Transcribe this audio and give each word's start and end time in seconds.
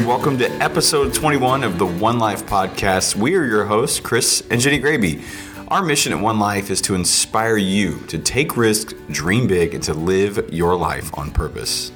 and 0.00 0.08
welcome 0.08 0.38
to 0.38 0.50
episode 0.62 1.12
21 1.12 1.62
of 1.62 1.78
the 1.78 1.84
One 1.84 2.18
Life 2.18 2.46
podcast. 2.46 3.16
We 3.16 3.34
are 3.36 3.44
your 3.44 3.66
hosts, 3.66 4.00
Chris 4.00 4.42
and 4.50 4.58
Jenny 4.58 4.80
Graby. 4.80 5.22
Our 5.68 5.82
mission 5.82 6.14
at 6.14 6.20
One 6.20 6.38
Life 6.38 6.70
is 6.70 6.80
to 6.82 6.94
inspire 6.94 7.58
you 7.58 7.98
to 8.06 8.18
take 8.18 8.56
risks, 8.56 8.94
dream 9.10 9.46
big, 9.46 9.74
and 9.74 9.82
to 9.84 9.92
live 9.92 10.48
your 10.50 10.74
life 10.74 11.10
on 11.18 11.30
purpose. 11.30 11.92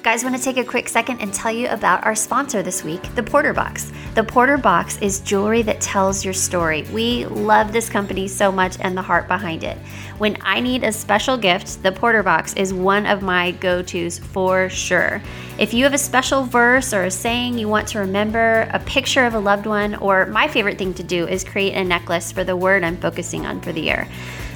Guys, 0.00 0.22
want 0.22 0.36
to 0.36 0.40
take 0.40 0.58
a 0.58 0.64
quick 0.64 0.88
second 0.88 1.20
and 1.20 1.34
tell 1.34 1.50
you 1.50 1.68
about 1.68 2.06
our 2.06 2.14
sponsor 2.14 2.62
this 2.62 2.84
week, 2.84 3.02
the 3.16 3.22
Porter 3.22 3.52
Box. 3.52 3.90
The 4.14 4.22
Porter 4.22 4.56
Box 4.56 4.96
is 4.98 5.18
jewelry 5.18 5.60
that 5.62 5.80
tells 5.80 6.24
your 6.24 6.32
story. 6.32 6.82
We 6.92 7.26
love 7.26 7.72
this 7.72 7.88
company 7.88 8.28
so 8.28 8.52
much 8.52 8.76
and 8.80 8.96
the 8.96 9.02
heart 9.02 9.26
behind 9.26 9.64
it. 9.64 9.76
When 10.18 10.38
I 10.40 10.60
need 10.60 10.84
a 10.84 10.92
special 10.92 11.36
gift, 11.36 11.82
the 11.82 11.90
Porter 11.90 12.22
Box 12.22 12.54
is 12.54 12.72
one 12.72 13.06
of 13.06 13.22
my 13.22 13.50
go 13.50 13.82
tos 13.82 14.20
for 14.20 14.68
sure. 14.68 15.20
If 15.58 15.74
you 15.74 15.82
have 15.82 15.94
a 15.94 15.98
special 15.98 16.44
verse 16.44 16.94
or 16.94 17.02
a 17.02 17.10
saying 17.10 17.58
you 17.58 17.68
want 17.68 17.88
to 17.88 17.98
remember, 17.98 18.68
a 18.72 18.78
picture 18.78 19.26
of 19.26 19.34
a 19.34 19.40
loved 19.40 19.66
one, 19.66 19.96
or 19.96 20.26
my 20.26 20.46
favorite 20.46 20.78
thing 20.78 20.94
to 20.94 21.02
do 21.02 21.26
is 21.26 21.42
create 21.42 21.74
a 21.74 21.82
necklace 21.82 22.30
for 22.30 22.44
the 22.44 22.56
word 22.56 22.84
I'm 22.84 22.98
focusing 22.98 23.46
on 23.46 23.60
for 23.60 23.72
the 23.72 23.80
year. 23.80 24.08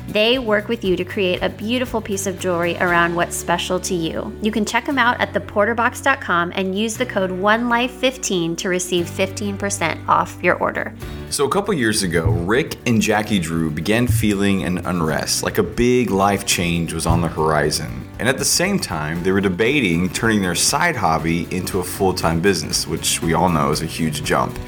They 0.09 0.39
work 0.39 0.69
with 0.69 0.85
you 0.85 0.97
to 0.97 1.05
create 1.05 1.43
a 1.43 1.49
beautiful 1.49 2.01
piece 2.01 2.27
of 2.27 2.39
jewelry 2.39 2.77
around 2.77 3.15
what's 3.15 3.37
special 3.37 3.79
to 3.81 3.95
you. 3.95 4.37
You 4.43 4.51
can 4.51 4.65
check 4.65 4.85
them 4.85 4.99
out 4.99 5.21
at 5.21 5.32
theporterbox.com 5.33 6.53
and 6.55 6.79
use 6.79 6.97
the 6.97 7.07
code 7.07 7.31
OneLife15 7.31 8.57
to 8.59 8.69
receive 8.69 9.07
15% 9.07 10.09
off 10.09 10.37
your 10.43 10.57
order. 10.57 10.95
So, 11.31 11.47
a 11.47 11.51
couple 11.51 11.73
years 11.75 12.03
ago, 12.03 12.25
Rick 12.31 12.77
and 12.87 13.01
Jackie 13.01 13.39
Drew 13.39 13.71
began 13.71 14.07
feeling 14.07 14.65
an 14.65 14.79
unrest, 14.87 15.43
like 15.43 15.59
a 15.59 15.63
big 15.63 16.11
life 16.11 16.45
change 16.45 16.93
was 16.93 17.07
on 17.07 17.21
the 17.21 17.29
horizon. 17.29 18.09
And 18.19 18.29
at 18.29 18.39
the 18.39 18.45
same 18.45 18.79
time, 18.79 19.23
they 19.23 19.33
were 19.33 19.41
debating 19.41 20.09
turning 20.09 20.43
their 20.43 20.55
side 20.55 20.97
hobby 20.97 21.49
into 21.55 21.81
a 21.81 21.85
full 21.85 22.15
time 22.15 22.41
business, 22.41 22.87
which 22.87 23.23
we 23.23 23.35
all 23.35 23.49
know 23.49 23.71
is 23.71 23.83
a 23.83 23.87
huge 23.87 24.23
jump. 24.25 24.59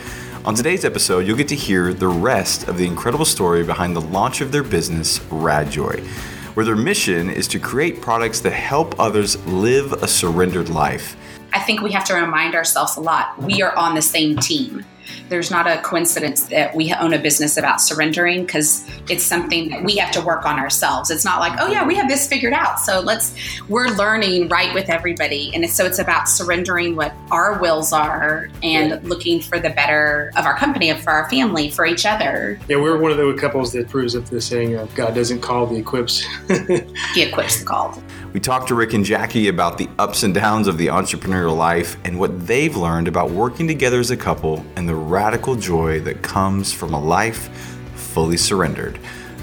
On 0.45 0.55
today's 0.55 0.85
episode, 0.85 1.27
you'll 1.27 1.39
get 1.39 1.49
to 1.49 1.55
hear 1.55 1.95
the 1.95 2.09
rest 2.09 2.69
of 2.69 2.77
the 2.77 2.87
incredible 2.87 3.25
story 3.25 3.65
behind 3.65 3.97
the 3.97 4.01
launch 4.03 4.43
of 4.43 4.53
their 4.53 4.63
business, 4.63 5.19
Radjoy, 5.31 6.07
where 6.55 6.65
their 6.65 6.77
mission 6.77 7.29
is 7.29 7.47
to 7.49 7.59
create 7.59 8.01
products 8.01 8.41
that 8.41 8.53
help 8.53 8.99
others 8.99 9.45
live 9.47 9.93
a 9.93 10.09
surrendered 10.09 10.69
life. 10.69 11.17
I 11.53 11.61
think 11.61 11.83
we 11.83 11.93
have 11.93 12.05
to 12.07 12.15
remind 12.15 12.55
ourselves 12.55 12.97
a 12.97 13.01
lot 13.01 13.41
we 13.41 13.63
are 13.63 13.77
on 13.77 13.95
the 13.95 14.03
same 14.03 14.37
team 14.39 14.85
there's 15.29 15.51
not 15.51 15.67
a 15.67 15.81
coincidence 15.83 16.43
that 16.49 16.75
we 16.75 16.93
own 16.95 17.15
a 17.15 17.19
business 17.19 17.57
about 17.57 17.81
surrendering 17.81 18.45
because 18.45 18.89
it's 19.09 19.25
something 19.25 19.71
that 19.71 19.85
we 19.85 19.97
have 19.97 20.11
to 20.13 20.21
work 20.21 20.45
on 20.45 20.59
ourselves. 20.59 21.11
It's 21.11 21.25
not 21.25 21.41
like, 21.41 21.59
oh 21.61 21.67
yeah, 21.67 21.87
we 21.87 21.95
have 21.97 22.09
this 22.09 22.27
figured 22.27 22.53
out. 22.53 22.79
So 22.81 23.01
let's 23.01 23.35
we're 23.69 23.89
learning 23.89 24.49
right 24.49 24.73
with 24.75 24.89
everybody. 24.89 25.51
And 25.55 25.69
so 25.71 25.85
it's 25.85 25.99
about 25.99 26.29
surrendering 26.29 26.97
what 26.97 27.15
our 27.31 27.59
wills 27.59 27.93
are 27.93 28.49
and 28.63 29.03
looking 29.09 29.41
for 29.41 29.59
the 29.59 29.71
better 29.71 30.33
of 30.37 30.45
our 30.45 30.57
company, 30.57 30.91
of 30.91 31.01
for 31.01 31.11
our 31.11 31.29
family, 31.31 31.71
for 31.71 31.87
each 31.87 32.07
other. 32.07 32.59
Yeah, 32.69 32.77
we're 32.77 32.99
one 32.99 33.11
of 33.11 33.17
the 33.17 33.35
couples 33.35 33.73
that 33.73 33.89
proves 33.89 34.15
up 34.15 34.27
the 34.27 34.41
saying 34.41 34.75
of 34.75 34.95
God 34.95 35.15
doesn't 35.15 35.41
call 35.41 35.67
the 35.67 35.77
equips. 35.77 36.21
he 37.15 37.23
equips 37.23 37.61
the 37.61 37.65
called. 37.65 38.03
We 38.35 38.41
talked 38.41 38.67
to 38.67 38.75
Rick 38.75 38.95
and 38.95 39.05
Jackie 39.05 39.47
about 39.47 39.79
the 39.79 39.89
ups 39.97 40.25
and 40.25 40.35
downs 40.35 40.67
of 40.67 40.77
the 40.77 40.89
entrepreneurial 40.89 41.57
life 41.57 41.97
and 42.03 42.19
what 42.19 42.49
they've 42.49 42.77
learned 42.77 43.07
about 43.07 43.31
working 43.31 43.69
together 43.69 44.01
as 44.01 44.11
a 44.11 44.17
couple 44.17 44.67
and 44.75 44.89
the 44.89 44.95
radical 44.97 45.55
joy 45.55 46.01
that 46.01 46.21
comes 46.21 46.73
from 46.73 46.95
a 46.95 47.01
life 47.01 47.49
fully 47.95 48.37
surrendered. 48.37 48.99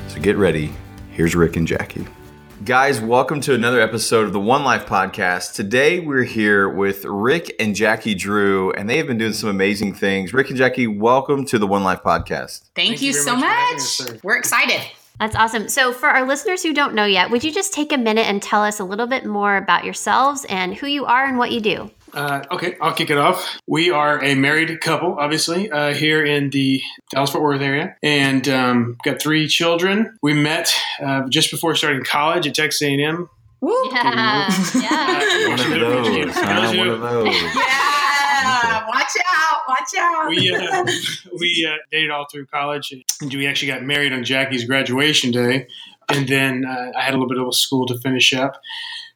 So 0.10 0.20
get 0.20 0.36
ready. 0.36 0.74
Here's 1.10 1.36
Rick 1.36 1.56
and 1.56 1.66
Jackie. 1.66 2.06
Guys, 2.66 3.00
welcome 3.00 3.40
to 3.40 3.54
another 3.54 3.80
episode 3.80 4.26
of 4.26 4.34
the 4.34 4.42
One 4.42 4.66
Life 4.66 4.86
podcast. 4.88 5.54
Today 5.54 6.02
we're 6.02 6.24
here 6.24 6.68
with 6.68 7.06
Rick 7.06 7.56
and 7.62 7.74
Jackie 7.74 8.14
Drew, 8.14 8.74
and 8.74 8.90
they 8.90 8.98
have 8.98 9.08
been 9.08 9.18
doing 9.18 9.32
some 9.32 9.50
amazing 9.50 9.94
things. 9.94 10.34
Rick 10.34 10.50
and 10.50 10.58
Jackie, 10.58 10.88
welcome 10.88 11.46
to 11.46 11.58
the 11.58 11.66
One 11.66 11.86
Life 11.86 12.04
podcast. 12.04 12.64
Thank, 12.76 12.90
Thank 12.90 13.02
you, 13.04 13.08
you 13.08 13.14
so 13.14 13.38
much. 13.38 13.78
Us, 13.78 14.12
we're 14.22 14.36
excited. 14.36 14.82
That's 15.20 15.36
awesome. 15.36 15.70
So, 15.70 15.94
for 15.94 16.10
our 16.10 16.26
listeners 16.26 16.64
who 16.64 16.74
don't 16.74 16.96
know 16.96 17.06
yet, 17.06 17.30
would 17.30 17.44
you 17.44 17.52
just 17.52 17.74
take 17.74 17.92
a 17.92 17.98
minute 17.98 18.28
and 18.28 18.42
tell 18.42 18.64
us 18.64 18.80
a 18.80 18.84
little 18.84 19.08
bit 19.08 19.26
more 19.26 19.56
about 19.56 19.86
yourselves 19.86 20.46
and 20.46 20.74
who 20.74 20.88
you 20.88 21.06
are 21.06 21.26
and 21.26 21.38
what 21.38 21.52
you 21.52 21.62
do? 21.62 21.92
Uh, 22.14 22.44
okay, 22.52 22.76
I'll 22.82 22.94
kick 22.94 23.10
it 23.10 23.18
off. 23.18 23.60
We 23.68 23.90
are 23.92 24.22
a 24.24 24.36
married 24.36 24.82
couple, 24.82 25.18
obviously, 25.20 25.72
uh, 25.72 25.94
here 25.94 26.26
in 26.26 26.50
the 26.50 26.82
Dallas 27.12 27.32
Fort 27.32 27.44
Worth 27.44 27.62
area, 27.62 27.96
and 28.04 28.48
um, 28.50 28.98
got 29.06 29.22
three 29.22 29.48
children. 29.48 30.18
We 30.22 30.34
met 30.34 30.74
uh, 31.02 31.28
just 31.30 31.52
before 31.52 31.76
starting 31.76 32.04
college 32.04 32.48
at 32.48 32.56
Texas 32.56 32.82
A&M. 32.82 33.30
Woo. 33.62 33.90
Yeah, 33.92 34.50
yeah. 34.76 35.50
one 35.50 35.60
of 35.60 35.70
those. 35.70 36.36
Huh? 36.36 36.74
One 36.76 36.88
of 36.88 37.02
those. 37.02 37.36
Yeah 37.56 37.82
watch 37.82 37.91
out, 39.30 39.62
watch 39.68 39.90
out. 39.98 40.30
We 40.30 40.54
uh, 40.54 40.86
we 41.40 41.68
uh, 41.70 41.78
dated 41.92 42.12
all 42.12 42.28
through 42.32 42.48
college, 42.48 42.92
and 42.92 43.34
we 43.34 43.48
actually 43.48 43.70
got 43.70 43.84
married 43.84 44.14
on 44.14 44.24
Jackie's 44.24 44.66
graduation 44.66 45.32
day, 45.32 45.68
and 46.10 46.28
then 46.28 46.66
uh, 46.66 46.92
I 46.98 47.02
had 47.02 47.14
a 47.14 47.18
little 47.18 47.30
bit 47.30 47.38
of 47.38 47.56
school 47.56 47.86
to 47.88 47.98
finish 48.00 48.34
up. 48.34 48.60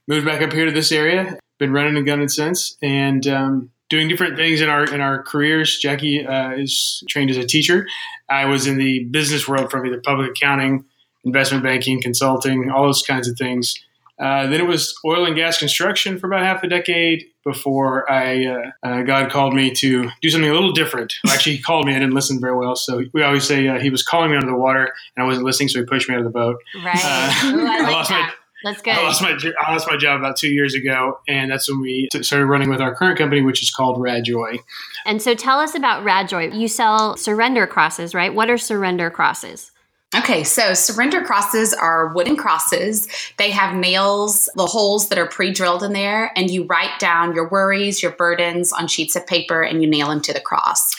Moved 0.07 0.25
back 0.25 0.41
up 0.41 0.53
here 0.53 0.65
to 0.65 0.71
this 0.71 0.91
area. 0.91 1.37
Been 1.57 1.71
running 1.71 1.97
and 1.97 2.05
gunning 2.05 2.27
since, 2.27 2.77
and 2.81 3.25
um, 3.27 3.71
doing 3.89 4.07
different 4.07 4.35
things 4.35 4.61
in 4.61 4.69
our 4.69 4.83
in 4.83 5.01
our 5.01 5.23
careers. 5.23 5.77
Jackie 5.77 6.25
uh, 6.25 6.51
is 6.51 7.03
trained 7.09 7.31
as 7.31 7.37
a 7.37 7.45
teacher. 7.45 7.87
I 8.29 8.45
was 8.45 8.67
in 8.67 8.77
the 8.77 9.05
business 9.05 9.47
world 9.47 9.71
from 9.71 9.85
either 9.85 10.01
public 10.01 10.31
accounting, 10.31 10.85
investment 11.23 11.63
banking, 11.63 12.01
consulting, 12.01 12.71
all 12.71 12.83
those 12.83 13.03
kinds 13.03 13.27
of 13.27 13.37
things. 13.37 13.79
Uh, 14.17 14.47
then 14.47 14.61
it 14.61 14.67
was 14.67 14.97
oil 15.03 15.25
and 15.25 15.35
gas 15.35 15.57
construction 15.57 16.17
for 16.17 16.27
about 16.27 16.41
half 16.41 16.63
a 16.63 16.67
decade 16.67 17.25
before 17.43 18.09
I 18.09 18.45
uh, 18.45 18.71
uh, 18.81 19.01
God 19.03 19.29
called 19.29 19.53
me 19.53 19.71
to 19.75 20.09
do 20.21 20.29
something 20.29 20.49
a 20.49 20.53
little 20.53 20.71
different. 20.71 21.13
Actually, 21.27 21.57
he 21.57 21.61
called 21.61 21.85
me. 21.85 21.95
I 21.95 21.99
didn't 21.99 22.15
listen 22.15 22.39
very 22.39 22.57
well, 22.57 22.75
so 22.75 23.03
we 23.13 23.23
always 23.23 23.45
say 23.45 23.67
uh, 23.67 23.79
he 23.79 23.89
was 23.89 24.03
calling 24.03 24.31
me 24.31 24.37
under 24.37 24.47
the 24.47 24.57
water, 24.57 24.91
and 25.15 25.23
I 25.23 25.25
wasn't 25.25 25.45
listening, 25.45 25.69
so 25.69 25.79
he 25.79 25.85
pushed 25.85 26.07
me 26.07 26.15
out 26.15 26.19
of 26.19 26.25
the 26.25 26.31
boat. 26.31 26.57
Right. 26.83 26.95
Uh, 26.95 27.33
Ooh, 27.45 27.59
I, 27.59 27.63
like 27.63 27.81
I 27.81 27.91
lost 27.91 28.09
that. 28.09 28.29
my. 28.29 28.33
That's 28.63 28.81
good. 28.81 28.95
I 28.95 29.03
lost 29.03 29.21
my 29.21 29.37
I 29.59 29.73
lost 29.73 29.87
my 29.87 29.97
job 29.97 30.19
about 30.19 30.37
two 30.37 30.47
years 30.47 30.73
ago, 30.73 31.19
and 31.27 31.51
that's 31.51 31.69
when 31.69 31.81
we 31.81 32.09
started 32.21 32.47
running 32.47 32.69
with 32.69 32.81
our 32.81 32.95
current 32.95 33.17
company, 33.17 33.41
which 33.41 33.61
is 33.61 33.69
called 33.69 33.97
Radjoy. 33.97 34.57
And 35.05 35.21
so, 35.21 35.35
tell 35.35 35.59
us 35.59 35.75
about 35.75 36.03
Radjoy. 36.03 36.57
You 36.57 36.67
sell 36.67 37.15
surrender 37.15 37.67
crosses, 37.67 38.15
right? 38.15 38.33
What 38.33 38.49
are 38.49 38.57
surrender 38.57 39.11
crosses? 39.11 39.71
Okay, 40.13 40.43
so 40.43 40.73
surrender 40.73 41.21
crosses 41.21 41.73
are 41.73 42.13
wooden 42.13 42.37
crosses. 42.37 43.07
They 43.37 43.51
have 43.51 43.75
nails, 43.75 44.47
the 44.55 44.65
holes 44.65 45.09
that 45.09 45.17
are 45.17 45.27
pre 45.27 45.51
drilled 45.51 45.83
in 45.83 45.93
there, 45.93 46.31
and 46.35 46.49
you 46.49 46.65
write 46.65 46.99
down 46.99 47.35
your 47.35 47.49
worries, 47.49 48.01
your 48.01 48.11
burdens 48.11 48.71
on 48.71 48.87
sheets 48.87 49.15
of 49.15 49.25
paper, 49.27 49.61
and 49.61 49.81
you 49.81 49.89
nail 49.89 50.09
them 50.09 50.21
to 50.21 50.33
the 50.33 50.39
cross. 50.39 50.95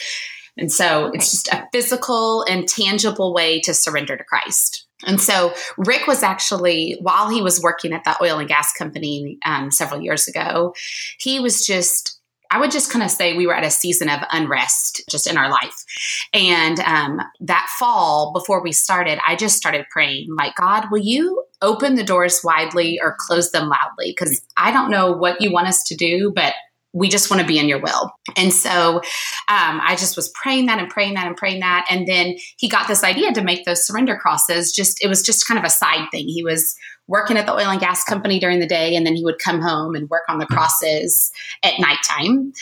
And 0.58 0.72
so 0.72 1.10
it's 1.14 1.30
just 1.30 1.48
a 1.48 1.68
physical 1.72 2.42
and 2.42 2.68
tangible 2.68 3.32
way 3.32 3.60
to 3.60 3.74
surrender 3.74 4.16
to 4.16 4.24
Christ. 4.24 4.86
And 5.04 5.20
so 5.20 5.52
Rick 5.76 6.06
was 6.06 6.22
actually, 6.22 6.96
while 7.00 7.28
he 7.28 7.42
was 7.42 7.62
working 7.62 7.92
at 7.92 8.04
that 8.04 8.18
oil 8.22 8.38
and 8.38 8.48
gas 8.48 8.72
company 8.72 9.38
um, 9.44 9.70
several 9.70 10.00
years 10.00 10.26
ago, 10.26 10.74
he 11.18 11.38
was 11.38 11.66
just 11.66 12.15
I 12.50 12.60
would 12.60 12.70
just 12.70 12.90
kind 12.90 13.04
of 13.04 13.10
say 13.10 13.36
we 13.36 13.46
were 13.46 13.54
at 13.54 13.64
a 13.64 13.70
season 13.70 14.08
of 14.08 14.20
unrest 14.32 15.02
just 15.10 15.26
in 15.26 15.36
our 15.36 15.50
life. 15.50 15.84
And 16.32 16.80
um, 16.80 17.20
that 17.40 17.68
fall, 17.78 18.32
before 18.32 18.62
we 18.62 18.72
started, 18.72 19.18
I 19.26 19.36
just 19.36 19.56
started 19.56 19.86
praying, 19.90 20.34
like, 20.36 20.54
God, 20.56 20.86
will 20.90 20.98
you 20.98 21.44
open 21.62 21.94
the 21.94 22.04
doors 22.04 22.40
widely 22.44 23.00
or 23.00 23.16
close 23.18 23.50
them 23.50 23.68
loudly? 23.68 24.14
Because 24.16 24.40
I 24.56 24.72
don't 24.72 24.90
know 24.90 25.12
what 25.12 25.40
you 25.40 25.52
want 25.52 25.68
us 25.68 25.82
to 25.84 25.96
do, 25.96 26.32
but 26.34 26.54
we 26.96 27.10
just 27.10 27.30
want 27.30 27.42
to 27.42 27.46
be 27.46 27.58
in 27.58 27.68
your 27.68 27.78
will. 27.78 28.10
And 28.38 28.50
so 28.50 28.96
um, 28.96 29.80
I 29.82 29.96
just 29.98 30.16
was 30.16 30.30
praying 30.30 30.64
that 30.66 30.78
and 30.78 30.88
praying 30.88 31.12
that 31.14 31.26
and 31.26 31.36
praying 31.36 31.60
that. 31.60 31.86
And 31.90 32.08
then 32.08 32.36
he 32.56 32.70
got 32.70 32.88
this 32.88 33.04
idea 33.04 33.32
to 33.34 33.42
make 33.42 33.66
those 33.66 33.86
surrender 33.86 34.16
crosses. 34.16 34.72
Just, 34.72 35.04
it 35.04 35.08
was 35.08 35.22
just 35.22 35.46
kind 35.46 35.58
of 35.58 35.64
a 35.64 35.70
side 35.70 36.08
thing. 36.10 36.26
He 36.26 36.42
was 36.42 36.74
working 37.06 37.36
at 37.36 37.44
the 37.44 37.52
oil 37.52 37.68
and 37.68 37.80
gas 37.80 38.02
company 38.02 38.40
during 38.40 38.60
the 38.60 38.66
day, 38.66 38.96
and 38.96 39.06
then 39.06 39.14
he 39.14 39.22
would 39.22 39.38
come 39.38 39.60
home 39.60 39.94
and 39.94 40.08
work 40.08 40.22
on 40.30 40.38
the 40.38 40.46
crosses 40.46 41.30
at 41.62 41.78
nighttime. 41.78 42.54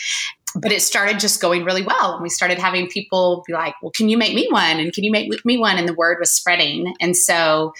But 0.53 0.73
it 0.73 0.81
started 0.81 1.19
just 1.19 1.41
going 1.41 1.63
really 1.63 1.81
well. 1.81 2.15
And 2.15 2.23
we 2.23 2.29
started 2.29 2.59
having 2.59 2.87
people 2.87 3.41
be 3.47 3.53
like, 3.53 3.75
well, 3.81 3.91
can 3.91 4.09
you 4.09 4.17
make 4.17 4.33
me 4.33 4.47
one? 4.49 4.79
And 4.81 4.91
can 4.91 5.05
you 5.05 5.11
make 5.11 5.45
me 5.45 5.57
one? 5.57 5.77
And 5.77 5.87
the 5.87 5.93
word 5.93 6.17
was 6.19 6.31
spreading. 6.31 6.93
And 6.99 7.15
so 7.15 7.73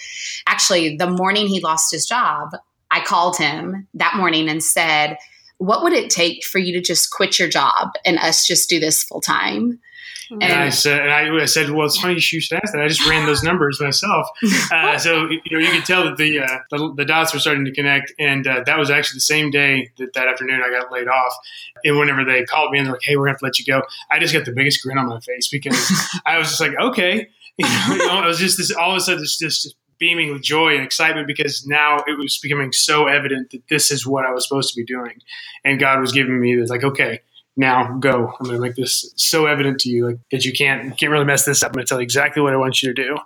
actually, 0.46 0.96
the 0.96 1.10
morning 1.10 1.48
he 1.48 1.60
lost 1.60 1.92
his 1.92 2.06
job, 2.06 2.48
I 2.90 3.00
called 3.00 3.36
him 3.36 3.88
that 3.94 4.16
morning 4.16 4.48
and 4.48 4.62
said, 4.62 5.18
what 5.58 5.82
would 5.82 5.92
it 5.92 6.10
take 6.10 6.44
for 6.44 6.58
you 6.58 6.72
to 6.74 6.80
just 6.80 7.10
quit 7.10 7.38
your 7.38 7.48
job 7.48 7.92
and 8.04 8.18
us 8.18 8.46
just 8.46 8.68
do 8.68 8.78
this 8.78 9.02
full 9.02 9.20
time? 9.20 9.80
And, 10.30 10.42
and 10.42 10.52
I 10.54 10.70
said, 10.70 11.02
and 11.02 11.12
I, 11.12 11.44
said, 11.44 11.70
well, 11.70 11.86
it's 11.86 11.98
funny 11.98 12.14
you 12.14 12.20
should 12.20 12.58
ask 12.58 12.72
that. 12.72 12.82
I 12.82 12.88
just 12.88 13.06
ran 13.08 13.26
those 13.26 13.42
numbers 13.44 13.80
myself. 13.80 14.26
Uh, 14.72 14.98
so 14.98 15.28
you 15.28 15.40
know, 15.52 15.58
you 15.58 15.70
can 15.70 15.82
tell 15.82 16.04
that 16.04 16.16
the, 16.16 16.40
uh, 16.40 16.58
the, 16.70 16.94
the 16.96 17.04
dots 17.04 17.32
were 17.32 17.38
starting 17.38 17.64
to 17.64 17.72
connect, 17.72 18.12
and 18.18 18.46
uh, 18.46 18.62
that 18.66 18.78
was 18.78 18.90
actually 18.90 19.18
the 19.18 19.20
same 19.20 19.50
day 19.50 19.90
that 19.98 20.14
that 20.14 20.28
afternoon 20.28 20.62
I 20.64 20.70
got 20.70 20.90
laid 20.90 21.08
off. 21.08 21.32
And 21.84 21.98
whenever 21.98 22.24
they 22.24 22.44
called 22.44 22.72
me 22.72 22.78
and 22.78 22.86
they're 22.86 22.94
like, 22.94 23.02
"Hey, 23.02 23.16
we're 23.16 23.24
gonna 23.24 23.34
have 23.34 23.38
to 23.40 23.44
let 23.44 23.58
you 23.58 23.64
go," 23.64 23.82
I 24.10 24.18
just 24.18 24.32
got 24.32 24.44
the 24.44 24.52
biggest 24.52 24.82
grin 24.82 24.98
on 24.98 25.08
my 25.08 25.20
face 25.20 25.48
because 25.48 25.76
I 26.26 26.38
was 26.38 26.48
just 26.48 26.60
like, 26.60 26.72
"Okay," 26.78 27.28
you 27.58 27.66
know, 27.66 27.86
you 27.90 27.98
know, 27.98 28.24
it 28.24 28.26
was 28.26 28.38
just 28.38 28.58
this 28.58 28.72
all 28.72 28.90
of 28.90 28.96
a 28.96 29.00
sudden 29.00 29.22
just, 29.22 29.38
just 29.38 29.76
beaming 29.98 30.32
with 30.32 30.42
joy 30.42 30.74
and 30.74 30.84
excitement 30.84 31.26
because 31.26 31.66
now 31.66 31.98
it 32.06 32.18
was 32.18 32.38
becoming 32.38 32.72
so 32.72 33.06
evident 33.06 33.50
that 33.50 33.62
this 33.68 33.90
is 33.90 34.06
what 34.06 34.26
I 34.26 34.32
was 34.32 34.46
supposed 34.46 34.72
to 34.74 34.80
be 34.80 34.84
doing, 34.84 35.20
and 35.64 35.80
God 35.80 36.00
was 36.00 36.12
giving 36.12 36.40
me 36.40 36.56
this 36.56 36.70
like, 36.70 36.84
"Okay." 36.84 37.20
now 37.56 37.96
go. 37.98 38.34
I'm 38.38 38.44
going 38.46 38.56
to 38.56 38.60
make 38.60 38.74
this 38.74 39.12
so 39.16 39.46
evident 39.46 39.80
to 39.80 39.88
you 39.88 40.06
like 40.06 40.18
that 40.30 40.44
you 40.44 40.52
can't 40.52 40.96
can't 40.98 41.10
really 41.10 41.24
mess 41.24 41.44
this 41.44 41.62
up. 41.62 41.70
I'm 41.70 41.74
going 41.74 41.86
to 41.86 41.88
tell 41.88 41.98
you 41.98 42.04
exactly 42.04 42.42
what 42.42 42.52
I 42.52 42.56
want 42.56 42.82
you 42.82 42.92
to 42.92 43.02
do. 43.02 43.16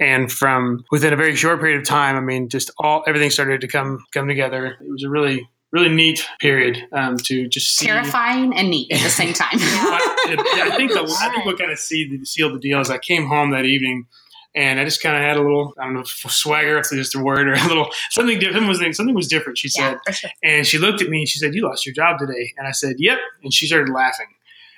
And 0.00 0.32
from 0.32 0.84
within 0.90 1.12
a 1.12 1.16
very 1.16 1.36
short 1.36 1.60
period 1.60 1.80
of 1.80 1.86
time, 1.86 2.16
I 2.16 2.20
mean, 2.20 2.48
just 2.48 2.70
all 2.78 3.04
everything 3.06 3.30
started 3.30 3.60
to 3.60 3.68
come 3.68 4.04
come 4.12 4.26
together. 4.26 4.78
It 4.80 4.90
was 4.90 5.04
a 5.04 5.08
really 5.08 5.48
really 5.70 5.88
neat 5.88 6.24
period 6.40 6.86
um, 6.92 7.16
to 7.16 7.48
just 7.48 7.76
see. 7.76 7.86
terrifying 7.86 8.54
and 8.56 8.70
neat 8.70 8.92
at 8.92 9.00
the 9.00 9.10
same 9.10 9.32
time. 9.32 9.48
I, 9.58 10.70
I 10.70 10.76
think 10.76 10.92
a 10.92 11.02
lot 11.02 11.28
of 11.28 11.34
people 11.34 11.56
kind 11.56 11.72
of 11.72 11.78
see 11.80 12.08
the 12.08 12.24
seal 12.24 12.52
the 12.52 12.60
deal. 12.60 12.78
As 12.78 12.90
I 12.90 12.98
came 12.98 13.26
home 13.26 13.50
that 13.50 13.64
evening, 13.64 14.06
and 14.54 14.78
I 14.78 14.84
just 14.84 15.02
kind 15.02 15.16
of 15.16 15.22
had 15.22 15.36
a 15.36 15.42
little, 15.42 15.74
I 15.78 15.84
don't 15.84 15.94
know, 15.94 16.00
if 16.00 16.08
swagger 16.08 16.78
if 16.78 16.88
there's 16.90 17.14
a 17.14 17.18
word, 17.22 17.48
or 17.48 17.54
a 17.54 17.66
little 17.66 17.88
something 18.10 18.38
different 18.38 18.68
was 18.68 18.78
something 18.96 19.14
was 19.14 19.28
different. 19.28 19.58
She 19.58 19.68
said, 19.68 19.98
yeah, 20.06 20.12
sure. 20.12 20.30
and 20.42 20.66
she 20.66 20.78
looked 20.78 21.02
at 21.02 21.08
me 21.08 21.20
and 21.20 21.28
she 21.28 21.38
said, 21.38 21.54
"You 21.54 21.64
lost 21.64 21.84
your 21.86 21.94
job 21.94 22.18
today," 22.18 22.52
and 22.56 22.66
I 22.66 22.72
said, 22.72 22.96
"Yep," 22.98 23.18
and 23.42 23.52
she 23.52 23.66
started 23.66 23.92
laughing. 23.92 24.26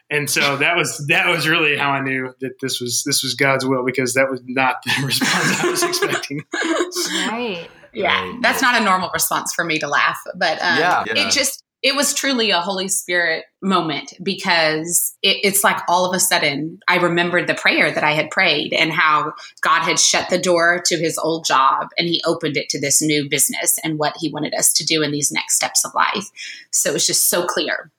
And 0.08 0.30
so 0.30 0.56
that 0.58 0.76
was 0.76 1.04
that 1.08 1.28
was 1.28 1.48
really 1.48 1.76
how 1.76 1.90
I 1.90 2.00
knew 2.00 2.32
that 2.40 2.60
this 2.60 2.80
was 2.80 3.02
this 3.04 3.22
was 3.24 3.34
God's 3.34 3.66
will 3.66 3.84
because 3.84 4.14
that 4.14 4.30
was 4.30 4.40
not 4.44 4.76
the 4.84 4.92
response 5.04 5.64
I 5.64 5.70
was 5.70 5.82
expecting. 5.82 6.42
Right. 7.28 7.68
Yeah, 7.92 8.38
that's 8.42 8.60
not 8.60 8.80
a 8.80 8.84
normal 8.84 9.10
response 9.12 9.54
for 9.54 9.64
me 9.64 9.78
to 9.78 9.88
laugh, 9.88 10.18
but 10.36 10.60
um, 10.62 10.78
Yeah, 10.78 11.04
yeah. 11.06 11.26
it 11.26 11.32
just 11.32 11.64
it 11.86 11.94
was 11.94 12.12
truly 12.12 12.50
a 12.50 12.58
Holy 12.58 12.88
Spirit 12.88 13.44
moment 13.62 14.12
because 14.20 15.16
it, 15.22 15.36
it's 15.44 15.62
like 15.62 15.78
all 15.86 16.04
of 16.04 16.16
a 16.16 16.18
sudden 16.18 16.80
I 16.88 16.96
remembered 16.96 17.46
the 17.46 17.54
prayer 17.54 17.92
that 17.92 18.02
I 18.02 18.10
had 18.10 18.28
prayed 18.28 18.72
and 18.72 18.90
how 18.90 19.34
God 19.60 19.82
had 19.82 20.00
shut 20.00 20.28
the 20.28 20.36
door 20.36 20.82
to 20.86 20.96
his 20.96 21.16
old 21.16 21.44
job 21.46 21.90
and 21.96 22.08
he 22.08 22.20
opened 22.26 22.56
it 22.56 22.68
to 22.70 22.80
this 22.80 23.00
new 23.00 23.28
business 23.28 23.78
and 23.84 24.00
what 24.00 24.14
he 24.18 24.28
wanted 24.28 24.52
us 24.52 24.72
to 24.72 24.84
do 24.84 25.00
in 25.04 25.12
these 25.12 25.30
next 25.30 25.54
steps 25.54 25.84
of 25.84 25.94
life. 25.94 26.28
So 26.72 26.90
it 26.90 26.92
was 26.92 27.06
just 27.06 27.30
so 27.30 27.46
clear. 27.46 27.92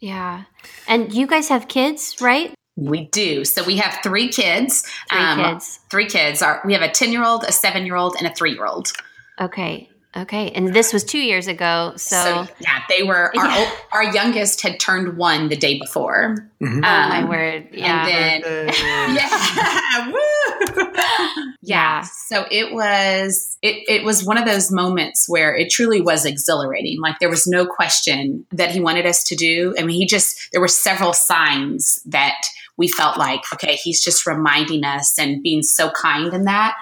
Yeah. 0.00 0.44
And 0.86 1.12
you 1.12 1.26
guys 1.26 1.50
have 1.50 1.68
kids, 1.68 2.16
right? 2.22 2.54
We 2.76 3.08
do. 3.08 3.44
So 3.44 3.62
we 3.62 3.76
have 3.76 3.98
three 4.02 4.28
kids. 4.28 4.84
Three 5.10 5.20
Um, 5.20 5.38
kids. 5.38 5.80
Three 5.90 6.06
kids. 6.06 6.42
We 6.64 6.72
have 6.72 6.82
a 6.82 6.88
10 6.90 7.12
year 7.12 7.24
old, 7.24 7.44
a 7.44 7.52
seven 7.52 7.84
year 7.84 7.96
old, 7.96 8.16
and 8.16 8.26
a 8.26 8.34
three 8.34 8.52
year 8.52 8.64
old. 8.64 8.90
Okay. 9.38 9.90
Okay. 10.16 10.50
And 10.50 10.74
this 10.74 10.92
was 10.92 11.04
two 11.04 11.18
years 11.18 11.46
ago. 11.48 11.92
So, 11.96 12.46
yeah, 12.60 12.80
they 12.88 13.02
were 13.02 13.30
our, 13.38 13.46
Yeah. 13.46 13.70
our 13.92 14.04
youngest 14.04 14.62
had 14.62 14.80
turned 14.80 15.16
one 15.18 15.48
the 15.48 15.56
day 15.56 15.78
before. 15.78 16.36
Mhm. 16.62 16.78
oh 16.78 16.80
my 16.80 17.18
Um, 17.22 17.28
word. 17.28 17.68
Yeah. 17.72 18.06
And 18.06 18.42
then 18.44 18.68
yeah, 19.14 20.10
Woo! 20.10 20.84
yeah. 21.62 22.00
Yeah. 22.00 22.00
So 22.26 22.46
it 22.50 22.72
was 22.72 23.58
it 23.62 23.84
it 23.88 24.04
was 24.04 24.24
one 24.24 24.38
of 24.38 24.46
those 24.46 24.70
moments 24.72 25.26
where 25.28 25.54
it 25.54 25.70
truly 25.70 26.00
was 26.00 26.24
exhilarating. 26.24 27.00
Like 27.00 27.18
there 27.20 27.28
was 27.30 27.46
no 27.46 27.66
question 27.66 28.46
that 28.52 28.70
he 28.70 28.80
wanted 28.80 29.06
us 29.06 29.22
to 29.24 29.36
do. 29.36 29.74
I 29.78 29.82
mean, 29.82 30.00
he 30.00 30.06
just 30.06 30.48
there 30.52 30.60
were 30.60 30.68
several 30.68 31.12
signs 31.12 32.00
that 32.06 32.40
we 32.76 32.88
felt 32.88 33.18
like 33.18 33.40
okay, 33.52 33.76
he's 33.82 34.02
just 34.02 34.26
reminding 34.26 34.84
us 34.84 35.18
and 35.18 35.42
being 35.42 35.62
so 35.62 35.90
kind 35.90 36.32
in 36.32 36.44
that. 36.44 36.74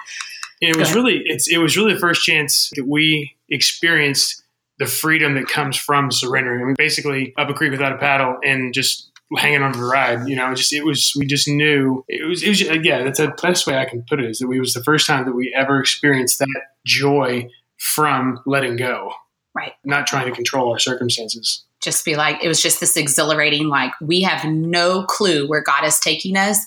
And 0.61 0.71
it 0.71 0.77
was 0.77 0.93
really 0.95 1.21
it's 1.25 1.47
it 1.47 1.57
was 1.57 1.77
really 1.77 1.93
the 1.93 1.99
first 1.99 2.23
chance 2.23 2.71
that 2.75 2.87
we 2.87 3.35
experienced 3.49 4.43
the 4.79 4.85
freedom 4.85 5.35
that 5.35 5.47
comes 5.47 5.75
from 5.75 6.11
surrendering. 6.11 6.61
I 6.61 6.65
mean, 6.65 6.75
basically 6.77 7.33
up 7.37 7.49
a 7.49 7.53
creek 7.53 7.71
without 7.71 7.93
a 7.93 7.97
paddle 7.97 8.37
and 8.43 8.73
just 8.73 9.11
hanging 9.37 9.61
on 9.61 9.73
the 9.73 9.83
ride. 9.83 10.27
You 10.27 10.35
know, 10.35 10.53
just 10.55 10.73
it 10.73 10.85
was 10.85 11.13
we 11.17 11.25
just 11.25 11.47
knew 11.47 12.03
it 12.07 12.27
was 12.27 12.43
it 12.43 12.49
was 12.49 12.61
uh, 12.61 12.79
yeah. 12.81 13.03
That's 13.03 13.19
the 13.19 13.35
best 13.41 13.67
way 13.67 13.77
I 13.77 13.85
can 13.85 14.03
put 14.07 14.19
it 14.19 14.29
is 14.29 14.39
that 14.39 14.47
we 14.47 14.59
was 14.59 14.73
the 14.73 14.83
first 14.83 15.07
time 15.07 15.25
that 15.25 15.33
we 15.33 15.53
ever 15.55 15.79
experienced 15.79 16.39
that 16.39 16.61
joy 16.85 17.49
from 17.77 18.39
letting 18.45 18.75
go, 18.75 19.11
Right. 19.55 19.73
not 19.83 20.07
trying 20.07 20.25
to 20.27 20.31
control 20.31 20.71
our 20.71 20.79
circumstances. 20.79 21.63
Just 21.81 22.03
be 22.05 22.15
like 22.15 22.43
it 22.43 22.47
was 22.47 22.61
just 22.61 22.79
this 22.79 22.97
exhilarating 22.97 23.67
like 23.67 23.91
we 24.01 24.21
have 24.21 24.43
no 24.45 25.03
clue 25.03 25.47
where 25.47 25.61
god 25.61 25.83
is 25.83 25.99
taking 25.99 26.35
us 26.35 26.57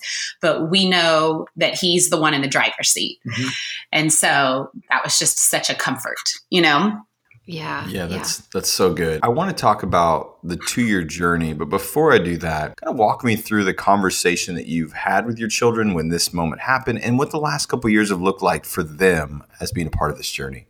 but 0.41 0.71
we 0.71 0.89
know 0.89 1.47
that 1.57 1.75
he's 1.75 2.11
the 2.11 2.21
one 2.21 2.33
in 2.35 2.43
the 2.43 2.49
driver's 2.49 2.89
seat 2.89 3.19
Mhm. 3.27 3.49
and 3.93 4.13
so 4.13 4.71
that 4.89 5.03
was 5.05 5.19
just 5.19 5.39
such 5.39 5.69
a 5.71 5.75
comfort 5.75 6.31
you 6.51 6.61
know 6.61 6.99
yeah. 7.47 7.85
Yeah, 7.89 8.07
that's 8.07 8.37
that's 8.55 8.69
so 8.71 8.95
good. 8.95 9.19
I 9.25 9.29
want 9.29 9.51
to 9.57 9.61
talk 9.61 9.83
about 9.83 10.37
the 10.47 10.57
two 10.69 10.83
year 10.83 11.03
journey, 11.03 11.53
but 11.53 11.65
before 11.69 12.13
I 12.13 12.19
do 12.19 12.37
that, 12.37 12.77
kind 12.77 12.93
of 12.93 12.97
walk 12.97 13.25
me 13.25 13.35
through 13.35 13.65
the 13.65 13.75
conversation 13.75 14.55
that 14.55 14.67
you've 14.67 14.93
had 14.93 15.27
with 15.27 15.37
your 15.37 15.49
children 15.49 15.93
when 15.93 16.11
this 16.11 16.33
moment 16.33 16.63
happened, 16.63 17.01
and 17.03 17.19
what 17.19 17.33
the 17.33 17.41
last 17.41 17.67
couple 17.67 17.89
of 17.89 17.93
years 17.93 18.11
have 18.11 18.21
looked 18.21 18.41
like 18.43 18.65
for 18.65 18.85
them 18.85 19.43
as 19.59 19.73
being 19.73 19.89
a 19.89 19.91
part 19.91 20.13
of 20.13 20.17
this 20.17 20.31
journey. 20.31 20.69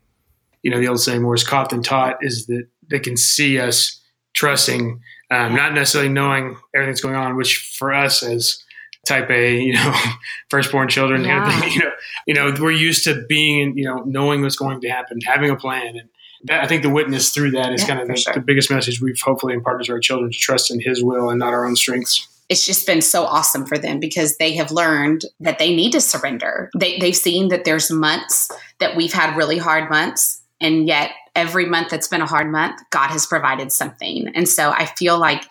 you 0.63 0.71
know, 0.71 0.81
the 0.81 0.89
old 0.89 1.01
saying, 1.01 1.21
more 1.21 1.35
is 1.35 1.45
caught 1.45 1.69
than 1.69 1.83
taught, 1.83 2.17
is 2.23 2.47
that 2.47 2.67
they 2.89 2.99
can 3.01 3.17
see 3.19 3.59
us 3.61 4.00
trusting, 4.35 5.01
um, 5.31 5.55
not 5.55 5.75
necessarily 5.75 6.11
knowing 6.11 6.57
everything 6.75 6.93
that's 6.93 7.01
going 7.01 7.15
on, 7.15 7.37
which 7.37 7.75
for 7.79 7.93
us 7.93 8.23
as 8.23 8.63
type 9.07 9.31
A, 9.31 9.59
you 9.61 9.75
know, 9.75 9.95
firstborn 10.51 10.89
children, 10.89 11.25
kind 11.25 11.45
of 11.45 11.61
thing, 11.61 11.73
you 11.73 11.79
know, 11.81 11.91
you 12.27 12.35
know, 12.35 12.55
we're 12.61 12.71
used 12.71 13.05
to 13.05 13.25
being, 13.29 13.77
you 13.77 13.85
know, 13.85 14.03
knowing 14.05 14.43
what's 14.43 14.57
going 14.57 14.81
to 14.83 14.89
happen, 14.89 15.19
having 15.23 15.51
a 15.51 15.57
plan. 15.57 15.97
And 15.97 16.09
that, 16.45 16.63
I 16.63 16.67
think 16.67 16.83
the 16.83 16.91
witness 16.91 17.31
through 17.31 17.53
that 17.53 17.73
is 17.73 17.83
Yeah, 17.83 17.89
kind 17.89 18.01
of 18.01 18.09
the, 18.09 18.17
sure. 18.17 18.35
the 18.35 18.41
biggest 18.41 18.71
message 18.71 19.01
we've 19.01 19.21
hopefully 19.21 19.55
imparted 19.55 19.87
to 19.87 19.93
our 19.93 20.01
children 20.01 20.31
to 20.31 20.39
trust 20.39 20.71
in 20.71 20.81
his 20.81 21.03
will 21.03 21.31
and 21.31 21.39
not 21.39 21.53
our 21.53 21.65
own 21.67 21.77
strengths. 21.77 22.27
it's 22.49 22.67
just 22.67 22.87
been 22.87 23.01
so 23.01 23.25
awesome 23.25 23.65
for 23.65 23.79
them 23.79 24.01
because 24.01 24.37
they 24.39 24.55
have 24.57 24.71
learned 24.73 25.25
that 25.39 25.59
they 25.59 25.75
need 25.75 25.93
to 25.93 26.01
surrender 26.01 26.69
they, 26.77 26.99
they've 26.99 27.17
seen 27.17 27.49
that 27.49 27.65
there's 27.65 27.91
months 27.91 28.51
that 28.81 28.97
we've 28.97 29.13
had 29.13 29.37
really 29.37 29.59
hard 29.59 29.89
months 29.91 30.41
and 30.61 30.87
yet 30.89 31.11
every 31.35 31.67
month 31.67 31.91
that's 31.91 32.09
been 32.09 32.21
a 32.21 32.27
hard 32.27 32.51
month 32.51 32.81
god 32.91 33.09
has 33.09 33.27
provided 33.27 33.71
something 33.73 34.29
and 34.35 34.49
so 34.49 34.71
i 34.71 34.85
feel 34.87 35.19
like 35.19 35.45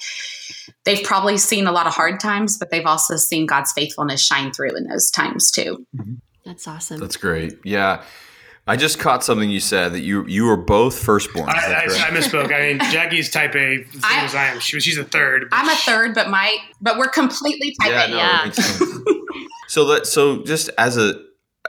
they've 0.86 1.04
probably 1.04 1.38
seen 1.38 1.68
a 1.68 1.72
lot 1.72 1.88
of 1.88 1.94
hard 1.94 2.20
times 2.20 2.58
but 2.58 2.70
they've 2.72 2.86
also 2.86 3.16
seen 3.16 3.46
god's 3.46 3.72
faithfulness 3.74 4.22
shine 4.22 4.52
through 4.52 4.76
in 4.76 4.86
those 4.88 5.10
times 5.12 5.52
too 5.52 5.86
mm-hmm. 5.96 6.14
That's 6.46 6.68
awesome. 6.68 7.00
That's 7.00 7.16
great. 7.18 7.60
Yeah. 7.64 8.02
I 8.66 8.76
just 8.76 8.98
caught 8.98 9.24
something 9.24 9.52
you 9.52 9.60
said 9.60 9.94
that 9.94 10.00
you 10.00 10.26
you 10.26 10.46
were 10.46 10.58
both 10.58 10.98
firstborn. 10.98 11.48
I, 11.48 11.54
I. 11.54 11.84
I 11.84 12.10
misspoke. 12.10 12.52
I 12.52 12.70
mean, 12.70 12.80
Jackie's 12.92 13.30
type 13.30 13.54
A, 13.56 13.84
same 13.84 14.02
I- 14.04 14.24
as 14.24 14.34
I 14.34 14.46
am. 14.46 14.60
She, 14.60 14.76
was. 14.76 14.84
she's 14.84 14.98
a 14.98 15.04
third. 15.04 15.48
i'm 15.52 15.70
a 15.70 15.76
third 15.76 16.16
but 16.16 16.30
my 16.30 16.58
but 16.82 16.98
we're 16.98 17.10
completely 17.10 17.76
type 17.82 17.92
yeah, 17.92 18.06
A. 18.06 18.08
no, 18.10 18.18
Yeah. 18.18 18.46
that 18.50 19.46
so 19.68 19.84
let 19.84 20.08
so 20.08 20.44
just 20.44 20.72
as 20.80 20.98
a 20.98 21.22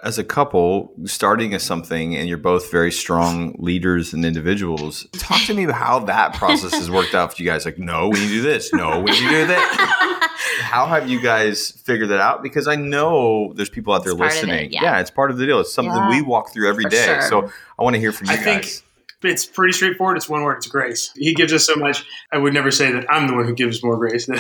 as 0.05 0.19
a 0.19 0.25
couple 0.25 0.93
starting 1.05 1.53
as 1.53 1.63
something 1.63 2.17
and 2.17 2.29
you're 2.29 2.39
both 2.39 2.71
very 2.71 2.93
strong 2.93 3.55
leaders 3.59 4.13
and 4.15 4.25
individuals 4.25 5.07
talk 5.15 5.41
to 5.43 5.53
me 5.55 5.65
about 5.65 5.77
how 5.77 5.99
that 5.99 6.33
process 6.35 6.73
has 6.73 6.91
worked 6.91 7.15
out 7.15 7.35
for 7.35 7.43
you 7.43 7.49
guys 7.49 7.65
like 7.65 7.79
no 7.79 8.09
we 8.09 8.19
need 8.21 8.29
to 8.29 8.33
do 8.35 8.43
this 8.43 8.73
no 8.73 9.01
we 9.01 9.11
need 9.11 9.19
to 9.21 9.29
do 9.29 9.47
that 9.49 10.31
how 10.63 10.87
have 10.87 11.09
you 11.09 11.21
guys 11.21 11.71
figured 11.73 12.09
that 12.09 12.21
out 12.21 12.43
because 12.43 12.69
i 12.69 12.77
know 12.77 13.53
there's 13.57 13.69
people 13.69 13.93
out 13.93 14.05
there 14.05 14.13
It's 14.13 14.19
part 14.21 14.31
of 14.33 14.37
it, 14.39 14.47
listening 14.47 14.73
yeah. 14.73 15.01
it's 15.01 15.11
part 15.11 15.31
of 15.31 15.39
the 15.39 15.45
deal 15.47 15.59
it's 15.61 15.73
something 15.75 15.93
Yeah. 15.95 16.09
we 16.09 16.23
walk 16.23 16.53
through 16.53 16.69
every 16.69 16.85
day. 16.85 17.05
Sure. 17.05 17.23
so 17.23 17.53
i 17.79 17.83
want 17.83 17.95
to 17.95 18.01
hear 18.01 18.13
from 18.13 18.29
you 18.29 18.35
I 18.35 18.37
think 18.37 18.63
guys 18.63 18.83
it's 19.23 19.45
pretty 19.45 19.75
straightforward. 19.75 20.17
It's 20.17 20.31
one 20.31 20.45
word. 20.45 20.57
It's 20.57 20.67
grace. 20.67 21.11
He 21.15 21.35
gives 21.35 21.53
us 21.53 21.67
so 21.67 21.77
much. 21.77 22.07
I 22.33 22.39
would 22.39 22.55
never 22.55 22.71
say 22.71 22.91
that 22.91 23.05
I'm 23.13 23.27
the 23.27 23.35
one 23.35 23.45
who 23.45 23.53
gives 23.55 23.85
more 23.85 23.99
grace. 23.99 24.27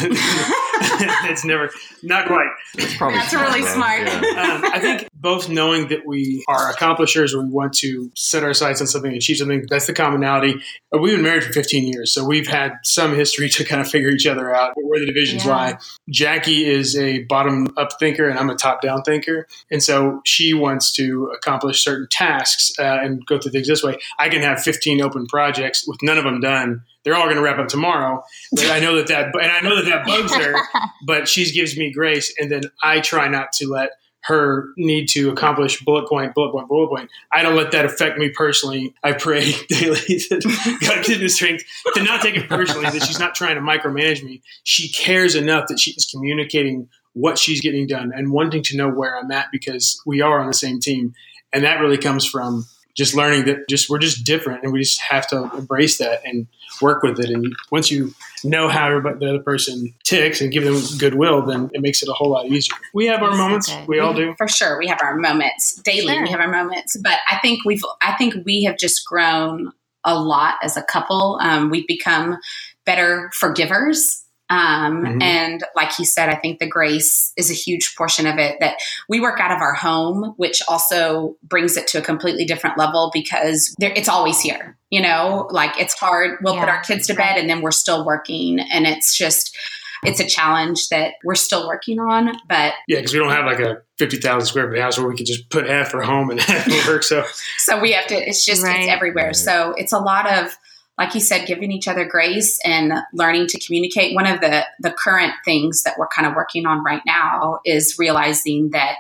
it's 1.31 1.45
never, 1.45 1.71
not 2.03 2.27
quite. 2.27 2.49
it's 2.75 2.97
probably 2.97 3.19
That's 3.19 3.35
really 3.35 3.61
man. 3.63 3.75
smart. 3.75 4.03
Yeah. 4.07 4.21
Um, 4.51 4.65
I 4.73 4.79
think 4.79 5.09
both 5.15 5.49
knowing 5.49 5.89
that 5.89 6.07
we 6.07 6.43
are 6.49 6.71
accomplishers 6.71 7.35
or 7.35 7.43
we 7.43 7.51
want 7.51 7.75
to 7.75 8.11
set 8.15 8.43
our 8.43 8.55
sights 8.55 8.81
on 8.81 8.87
something, 8.87 9.11
and 9.11 9.19
achieve 9.19 9.37
something, 9.37 9.67
that's 9.69 9.87
the 9.87 9.93
commonality. 9.93 10.55
Uh, 10.95 10.99
We've 10.99 11.15
been 11.15 11.23
married 11.23 11.45
for 11.45 11.53
15 11.53 11.93
years, 11.93 12.13
so 12.15 12.25
we've 12.25 12.47
had 12.47 12.73
some 12.85 13.15
history 13.15 13.49
to 13.51 13.65
kind 13.65 13.81
of 13.81 13.89
figure 13.89 14.09
each 14.09 14.27
other 14.27 14.55
out, 14.55 14.73
where 14.77 14.99
the 14.99 15.07
divisions 15.07 15.45
Yeah. 15.45 15.51
lie. 15.51 15.79
Jackie 16.09 16.65
is 16.65 16.97
a 16.97 17.25
bottom 17.25 17.69
up 17.77 17.99
thinker, 17.99 18.29
and 18.29 18.39
I'm 18.39 18.49
a 18.51 18.55
top 18.55 18.81
down 18.81 19.03
thinker. 19.03 19.47
And 19.71 19.83
so 19.83 20.21
she 20.25 20.55
wants 20.55 20.93
to 20.95 21.31
accomplish 21.37 21.83
certain 21.85 22.07
tasks 22.11 22.73
uh, 22.79 22.83
and 23.03 23.25
go 23.27 23.39
through 23.39 23.53
things 23.53 23.69
this 23.69 23.83
way. 23.83 23.99
I 24.19 24.29
can 24.31 24.43
have 24.43 24.63
15 24.63 25.03
open 25.03 25.27
projects 25.27 25.87
with 25.87 25.99
none 26.03 26.17
of 26.19 26.25
them 26.25 26.41
done. 26.41 26.83
They're 27.05 27.15
all 27.15 27.25
going 27.25 27.37
to 27.37 27.43
wrap 27.43 27.59
up 27.59 27.69
tomorrow. 27.69 28.23
But 28.53 28.71
I 28.71 28.81
know 28.81 28.97
that 28.97 29.09
that, 29.09 29.33
and 29.41 29.51
I 29.53 29.61
know 29.61 29.77
that 29.77 29.87
that 29.87 30.07
bugs 30.07 30.35
her, 30.35 30.57
but 31.07 31.29
she 31.29 31.51
gives 31.53 31.77
me 31.77 31.93
grace. 31.93 32.35
And 32.39 32.51
then 32.51 32.63
I 32.83 33.01
try 33.01 33.29
not 33.29 33.53
to 33.55 33.69
let 33.69 33.91
her 34.23 34.69
need 34.77 35.09
to 35.09 35.31
accomplish 35.31 35.83
bullet 35.83 36.09
point, 36.09 36.35
bullet 36.35 36.53
point, 36.53 36.69
bullet 36.69 36.89
point. 36.89 37.11
I 37.33 37.43
don't 37.43 37.57
let 37.57 37.73
that 37.73 37.87
affect 37.87 38.19
me 38.19 38.29
personally. 38.29 38.95
I 39.03 39.13
pray 39.13 39.53
daily 39.69 39.97
that 40.29 40.79
God 40.83 41.05
give 41.05 41.21
me 41.21 41.29
strength 41.29 41.65
to 41.95 42.03
not 42.03 42.21
take 42.21 42.37
it 42.37 42.49
personally, 42.49 42.85
that 42.85 43.03
she's 43.03 43.19
not 43.19 43.35
trying 43.35 43.55
to 43.55 43.63
micromanage 43.63 44.23
me. 44.23 44.43
She 44.65 44.91
cares 44.91 45.35
enough 45.35 45.69
that 45.69 45.81
she 45.81 45.93
is 45.93 46.05
communicating 46.05 46.89
what 47.15 47.39
she's 47.39 47.61
getting 47.61 47.87
done 47.87 48.13
and 48.15 48.31
wanting 48.31 48.63
to 48.65 48.77
know 48.77 48.89
where 48.89 49.19
I'm 49.19 49.31
at 49.33 49.47
because 49.51 50.01
we 50.07 50.21
are 50.21 50.39
on 50.39 50.47
the 50.47 50.55
same 50.55 50.81
team. 50.81 51.15
And 51.53 51.65
that 51.65 51.81
really 51.81 51.99
comes 51.99 52.25
from 52.27 52.67
just 52.97 53.15
learning 53.15 53.45
that 53.47 53.69
just 53.69 53.89
we're 53.89 53.99
just 53.99 54.25
different 54.25 54.63
and 54.65 54.73
we 54.73 54.81
just 54.81 55.01
have 55.01 55.27
to 55.29 55.51
embrace 55.57 55.99
that 55.99 56.21
and 56.25 56.47
work 56.83 57.03
with 57.03 57.19
it. 57.21 57.31
And 57.31 57.55
once 57.71 57.91
you 57.91 58.13
know 58.45 58.69
how 58.69 59.01
the 59.01 59.09
other 59.29 59.39
person 59.41 59.93
ticks 60.05 60.41
and 60.41 60.51
give 60.53 60.65
them 60.65 60.81
goodwill, 60.99 61.43
then 61.47 61.71
it 61.73 61.81
makes 61.83 62.03
it 62.03 62.09
a 62.09 62.13
whole 62.13 62.31
lot 62.31 62.47
easier. 62.47 62.75
We 62.95 63.07
have 63.07 63.23
our 63.23 63.29
That's 63.31 63.39
so 63.39 63.43
moments. 63.43 63.69
good. 63.75 63.89
We 63.89 63.99
all 64.01 64.15
do. 64.15 64.35
for 64.39 64.49
sure 64.49 64.79
we 64.79 64.87
have 64.89 65.01
our 65.03 65.17
moments 65.17 65.75
daily 65.83 66.15
Sure. 66.15 66.23
we 66.23 66.31
have 66.31 66.41
our 66.41 66.51
moments 66.51 66.97
but 67.03 67.19
i 67.31 67.39
think 67.39 67.65
we've 67.65 67.83
i 68.03 68.13
think 68.17 68.35
we 68.45 68.65
have 68.65 68.77
just 68.79 69.05
grown 69.07 69.73
a 70.05 70.19
lot 70.19 70.55
as 70.63 70.77
a 70.77 70.83
couple 70.83 71.39
um, 71.43 71.71
we've 71.71 71.87
become 71.87 72.39
better 72.87 73.31
forgivers 73.35 74.25
Um, 74.51 75.05
Mhm. 75.05 75.23
And 75.23 75.65
like 75.77 75.93
he 75.93 76.05
said, 76.05 76.29
I 76.29 76.35
think 76.35 76.59
the 76.59 76.67
grace 76.69 77.33
is 77.37 77.51
a 77.51 77.55
huge 77.55 77.95
portion 77.97 78.27
of 78.27 78.39
it 78.39 78.59
that 78.61 78.77
we 79.09 79.21
work 79.21 79.39
out 79.41 79.53
of 79.53 79.63
our 79.63 79.75
home, 79.75 80.35
which 80.37 80.61
also 80.69 81.37
brings 81.43 81.77
it 81.77 81.87
to 81.89 81.99
a 81.99 82.03
completely 82.03 82.45
different 82.45 82.77
level 82.77 83.11
because 83.15 83.75
there, 83.79 83.93
it's 83.95 84.09
always 84.09 84.41
here. 84.41 84.77
You 84.91 85.03
know, 85.03 85.47
like 85.51 85.79
it's 85.79 85.95
hard. 85.95 86.39
We'll 86.43 86.59
put 86.59 86.69
our 86.69 86.83
kids 86.83 87.07
to 87.07 87.15
bed 87.15 87.21
right. 87.31 87.39
and 87.39 87.49
then 87.49 87.63
we're 87.63 87.71
still 87.71 88.05
working. 88.05 88.59
And 88.59 88.87
it's 88.89 89.17
just, 89.17 89.57
it's 90.03 90.19
a 90.19 90.27
challenge 90.27 90.89
that 90.89 91.13
we're 91.25 91.37
still 91.37 91.69
working 91.69 92.01
on. 92.01 92.33
But 92.49 92.75
Yeah, 92.89 92.97
because 92.99 93.13
we 93.13 93.21
don't 93.21 93.31
have 93.31 93.45
like 93.45 93.61
a 93.61 93.83
fifty 93.99 94.17
thousand 94.17 94.47
square 94.49 94.69
foot 94.69 94.81
house 94.81 94.99
where 94.99 95.07
we 95.07 95.15
could 95.17 95.27
just 95.27 95.49
put 95.51 95.69
half 95.69 95.89
for 95.91 96.03
home 96.03 96.31
and 96.31 96.41
half 96.41 96.65
for 96.65 96.91
work. 96.93 97.03
So 97.05 97.25
so 97.59 97.79
we 97.79 97.93
have 97.93 98.07
to 98.09 98.17
it's 98.17 98.45
just 98.45 98.65
Right. 98.65 98.81
it's 98.81 98.89
everywhere 98.91 99.27
Right. 99.27 99.37
so 99.37 99.75
it's 99.77 99.93
a 99.93 99.99
lot 99.99 100.27
of 100.29 100.57
like 101.01 101.15
you 101.15 101.21
said 101.21 101.47
giving 101.47 101.73
each 101.73 101.89
other 101.89 102.05
grace 102.05 102.61
and 102.65 102.93
learning 103.13 103.47
to 103.49 103.59
communicate 103.59 104.15
one 104.15 104.27
of 104.27 104.41
the 104.41 104.65
the 104.81 104.93
current 104.93 105.33
things 105.45 105.83
that 105.83 105.95
we're 105.99 106.07
kind 106.09 106.29
of 106.29 106.35
working 106.37 106.67
on 106.67 106.85
right 106.85 107.03
now 107.07 107.59
is 107.65 107.97
realizing 107.99 108.71
that 108.71 108.97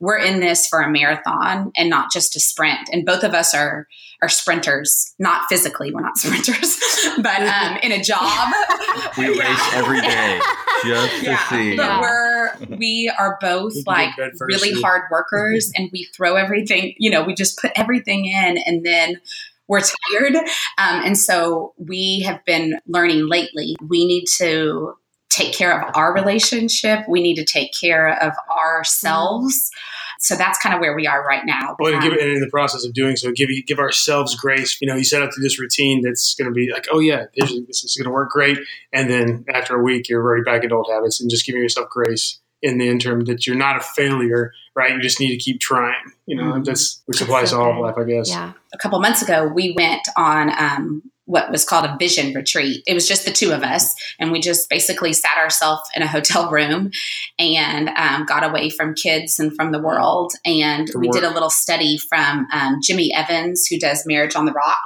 we're 0.00 0.16
in 0.18 0.40
this 0.40 0.66
for 0.66 0.80
a 0.80 0.90
marathon 0.90 1.70
and 1.76 1.90
not 1.90 2.10
just 2.10 2.34
a 2.36 2.40
sprint 2.40 2.88
and 2.92 3.04
both 3.04 3.22
of 3.24 3.34
us 3.34 3.54
are 3.54 3.86
are 4.22 4.28
sprinters 4.28 5.14
not 5.18 5.42
physically 5.48 5.92
we're 5.92 6.00
not 6.02 6.16
sprinters 6.22 6.78
but 7.22 7.42
um, 7.42 7.76
in 7.82 7.92
a 7.92 8.02
job 8.02 8.48
We 9.18 9.24
Yeah. 9.36 9.48
race 9.48 9.74
every 9.74 10.00
day 10.00 10.40
just 10.84 11.24
to 11.24 11.36
see. 11.48 11.76
but 11.76 11.82
Yeah. 11.84 12.00
we're 12.00 12.50
we 12.76 13.12
are 13.18 13.38
both 13.40 13.74
We 13.74 13.82
like 13.86 14.16
get 14.16 14.16
bed 14.16 14.30
first, 14.38 14.62
really 14.64 14.80
hard 14.80 15.02
workers, 15.10 15.72
and 15.76 15.88
we 15.92 16.04
throw 16.14 16.36
everything. 16.36 16.94
You 16.98 17.10
know, 17.10 17.22
we 17.24 17.34
just 17.34 17.58
put 17.58 17.72
everything 17.76 18.26
in, 18.26 18.58
and 18.58 18.84
then 18.84 19.20
we're 19.70 19.80
tired. 19.80 20.34
Um, 20.34 21.04
and 21.04 21.16
so 21.16 21.74
we 21.78 22.22
have 22.26 22.44
been 22.44 22.78
learning 22.86 23.28
lately. 23.28 23.76
We 23.80 24.04
need 24.04 24.26
to 24.38 24.94
take 25.30 25.54
care 25.54 25.80
of 25.80 25.96
our 25.96 26.12
relationship. 26.12 27.08
We 27.08 27.22
need 27.22 27.36
to 27.36 27.44
take 27.44 27.72
care 27.72 28.20
of 28.20 28.32
ourselves. 28.50 29.70
So 30.18 30.34
that's 30.34 30.58
kind 30.58 30.74
of 30.74 30.80
where 30.80 30.94
we 30.94 31.06
are 31.06 31.24
right 31.24 31.46
now. 31.46 31.76
Well, 31.78 31.94
and, 31.94 32.02
give, 32.02 32.12
Um, 32.12 32.18
and 32.18 32.30
in 32.32 32.40
the 32.40 32.50
process 32.50 32.84
of 32.84 32.92
doing 32.92 33.14
so, 33.14 33.30
give 33.30 33.48
give 33.64 33.78
ourselves 33.78 34.34
grace. 34.34 34.76
You 34.80 34.88
know, 34.88 34.96
you 34.96 35.04
set 35.04 35.22
up 35.22 35.30
to 35.30 35.40
this 35.40 35.60
routine 35.60 36.02
that's 36.02 36.34
going 36.34 36.50
to 36.50 36.52
be 36.52 36.70
like, 36.70 36.88
oh 36.92 36.98
yeah, 36.98 37.26
this 37.38 37.50
is, 37.50 37.64
this 37.66 37.84
is 37.84 37.96
going 37.96 38.06
to 38.06 38.10
work 38.10 38.30
great, 38.30 38.58
and 38.92 39.08
then 39.08 39.44
after 39.54 39.76
a 39.76 39.82
week, 39.82 40.08
you're 40.08 40.22
already 40.22 40.42
back 40.42 40.64
into 40.64 40.74
old 40.74 40.90
habits, 40.92 41.20
and 41.20 41.30
just 41.30 41.46
giving 41.46 41.62
yourself 41.62 41.88
grace 41.88 42.39
in 42.62 42.78
the 42.78 42.88
interim 42.88 43.24
that 43.24 43.46
you're 43.46 43.56
not 43.56 43.76
a 43.76 43.80
failure, 43.80 44.52
right? 44.74 44.92
You 44.92 45.00
just 45.00 45.20
need 45.20 45.30
to 45.30 45.42
keep 45.42 45.60
trying. 45.60 45.94
You 46.26 46.36
know, 46.36 46.52
Mhm. 46.54 46.64
that's 46.64 47.02
which 47.06 47.20
applies 47.20 47.50
to 47.50 47.58
all 47.58 47.72
of 47.72 47.78
life, 47.78 47.96
I 47.98 48.04
guess. 48.04 48.28
Yeah. 48.30 48.52
a 48.72 48.78
couple 48.78 49.00
months 49.00 49.20
ago, 49.20 49.50
we 49.52 49.74
went 49.76 50.06
on 50.16 50.48
um, 50.56 51.02
what 51.24 51.50
was 51.50 51.64
called 51.64 51.84
a 51.84 51.96
vision 51.98 52.32
retreat. 52.34 52.82
It 52.86 52.94
was 52.94 53.06
just 53.08 53.24
the 53.24 53.32
two 53.32 53.52
of 53.52 53.62
us, 53.62 53.94
and 54.18 54.30
we 54.32 54.40
just 54.40 54.68
basically 54.68 55.12
sat 55.12 55.36
ourselves 55.38 55.82
in 55.96 56.02
a 56.02 56.06
hotel 56.06 56.50
room 56.50 56.90
and 57.38 57.88
um, 57.96 58.26
got 58.26 58.44
away 58.44 58.70
from 58.70 58.94
kids 58.94 59.38
and 59.40 59.54
from 59.56 59.72
the 59.72 59.80
world. 59.80 60.32
And 60.44 60.86
Good 60.86 61.00
we 61.00 61.08
did 61.08 61.24
a 61.24 61.30
little 61.30 61.50
study 61.50 61.98
from 61.98 62.46
um, 62.52 62.78
Jimmy 62.82 63.12
Evans, 63.14 63.66
who 63.66 63.78
does 63.78 64.04
Marriage 64.06 64.36
on 64.36 64.44
the 64.44 64.52
Rock. 64.52 64.78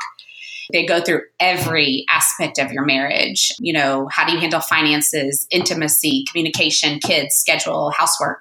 They 0.72 0.86
go 0.86 1.00
through 1.00 1.22
every 1.40 2.04
aspect 2.10 2.58
of 2.58 2.72
your 2.72 2.84
marriage. 2.84 3.52
You 3.58 3.72
know, 3.72 4.08
how 4.10 4.26
do 4.26 4.32
you 4.32 4.38
handle 4.40 4.60
finances, 4.60 5.46
intimacy, 5.50 6.24
communication, 6.30 6.98
kids, 7.00 7.34
schedule, 7.34 7.90
housework? 7.90 8.40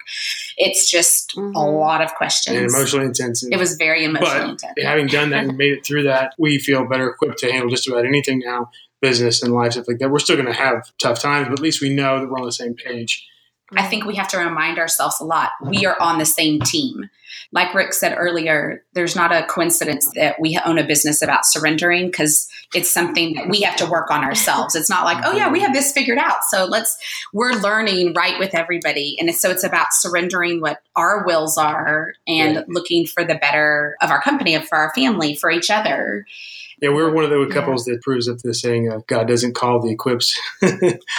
It's 0.58 0.90
just 0.90 1.34
a 1.36 1.40
Mhm. 1.42 1.80
lot 1.80 2.02
of 2.02 2.14
questions. 2.16 2.56
And 2.58 2.66
emotionally 2.70 3.06
intensive. 3.08 3.50
it 3.52 3.58
was 3.58 3.76
very 3.76 4.06
emotionally 4.06 4.40
But 4.40 4.50
intense. 4.50 4.74
having 4.84 5.08
done 5.08 5.30
that 5.32 5.46
and 5.46 5.58
made 5.58 5.74
it 5.74 5.86
through 5.86 6.04
that, 6.04 6.34
we 6.38 6.58
feel 6.60 6.86
better 6.88 7.10
equipped 7.10 7.40
to 7.40 7.52
handle 7.52 7.70
just 7.70 7.88
about 7.88 8.06
anything 8.06 8.40
now, 8.46 8.70
business 9.02 9.44
and 9.44 9.54
life 9.54 9.74
stuff 9.74 9.88
like 9.88 9.98
that. 10.00 10.10
We're 10.10 10.20
still 10.20 10.36
going 10.38 10.48
to 10.48 10.54
have 10.54 10.90
tough 11.00 11.20
times, 11.22 11.48
but 11.50 11.54
at 11.54 11.60
least 11.64 11.82
we 11.82 11.90
know 11.94 12.20
that 12.20 12.30
we're 12.30 12.40
on 12.40 12.46
the 12.46 12.52
same 12.52 12.74
page. 12.74 13.26
I 13.76 13.84
think 13.84 14.06
we 14.06 14.16
have 14.16 14.28
to 14.30 14.38
remind 14.38 14.80
ourselves 14.80 15.20
a 15.20 15.24
lot. 15.26 15.50
We 15.62 15.86
are 15.86 16.00
on 16.02 16.18
the 16.20 16.26
same 16.26 16.60
team. 16.62 17.10
Like 17.52 17.74
Rick 17.76 17.94
said 17.94 18.16
earlier, 18.18 18.84
there's 18.94 19.16
not 19.16 19.32
a 19.32 19.46
coincidence 19.46 20.10
that 20.16 20.40
we 20.40 20.60
own 20.66 20.80
a 20.80 20.86
business 20.86 21.22
about 21.22 21.46
surrendering 21.46 22.08
because 22.08 22.48
it's 22.74 22.90
something 22.90 23.36
that 23.36 23.48
we 23.48 23.62
have 23.62 23.76
to 23.78 23.86
work 23.86 24.10
on 24.10 24.24
ourselves. 24.24 24.76
It's 24.76 24.90
not 24.90 25.06
like, 25.06 25.24
oh 25.26 25.34
yeah, 25.34 25.52
we 25.52 25.60
have 25.62 25.74
this 25.74 25.92
figured 25.92 26.18
out. 26.18 26.44
So 26.50 26.66
let's, 26.66 26.98
we're 27.32 27.54
learning 27.54 28.14
right 28.14 28.40
with 28.40 28.56
everybody. 28.56 29.18
And 29.20 29.34
so 29.36 29.52
it's 29.52 29.64
about 29.64 29.88
surrendering 29.94 30.62
what 30.62 30.82
our 30.96 31.26
wills 31.26 31.58
are 31.58 32.14
and 32.28 32.58
Right. 32.58 32.70
looking 32.70 33.06
for 33.06 33.24
the 33.24 33.36
better 33.36 33.98
of 34.02 34.10
our 34.10 34.22
company, 34.22 34.56
of 34.56 34.68
for 34.68 34.78
our 34.78 34.92
family, 34.96 35.36
for 35.36 35.52
each 35.52 35.70
other. 35.70 36.26
Yeah, 36.82 36.90
we're 36.90 37.14
one 37.14 37.24
of 37.24 37.30
the 37.30 37.48
couples 37.54 37.86
that 37.86 38.02
proves 38.02 38.28
up 38.28 38.40
the 38.40 38.54
saying, 38.54 38.92
uh, 38.92 39.00
God 39.08 39.28
doesn't 39.28 39.54
call 39.56 39.80
the 39.80 39.92
equips. 39.92 40.38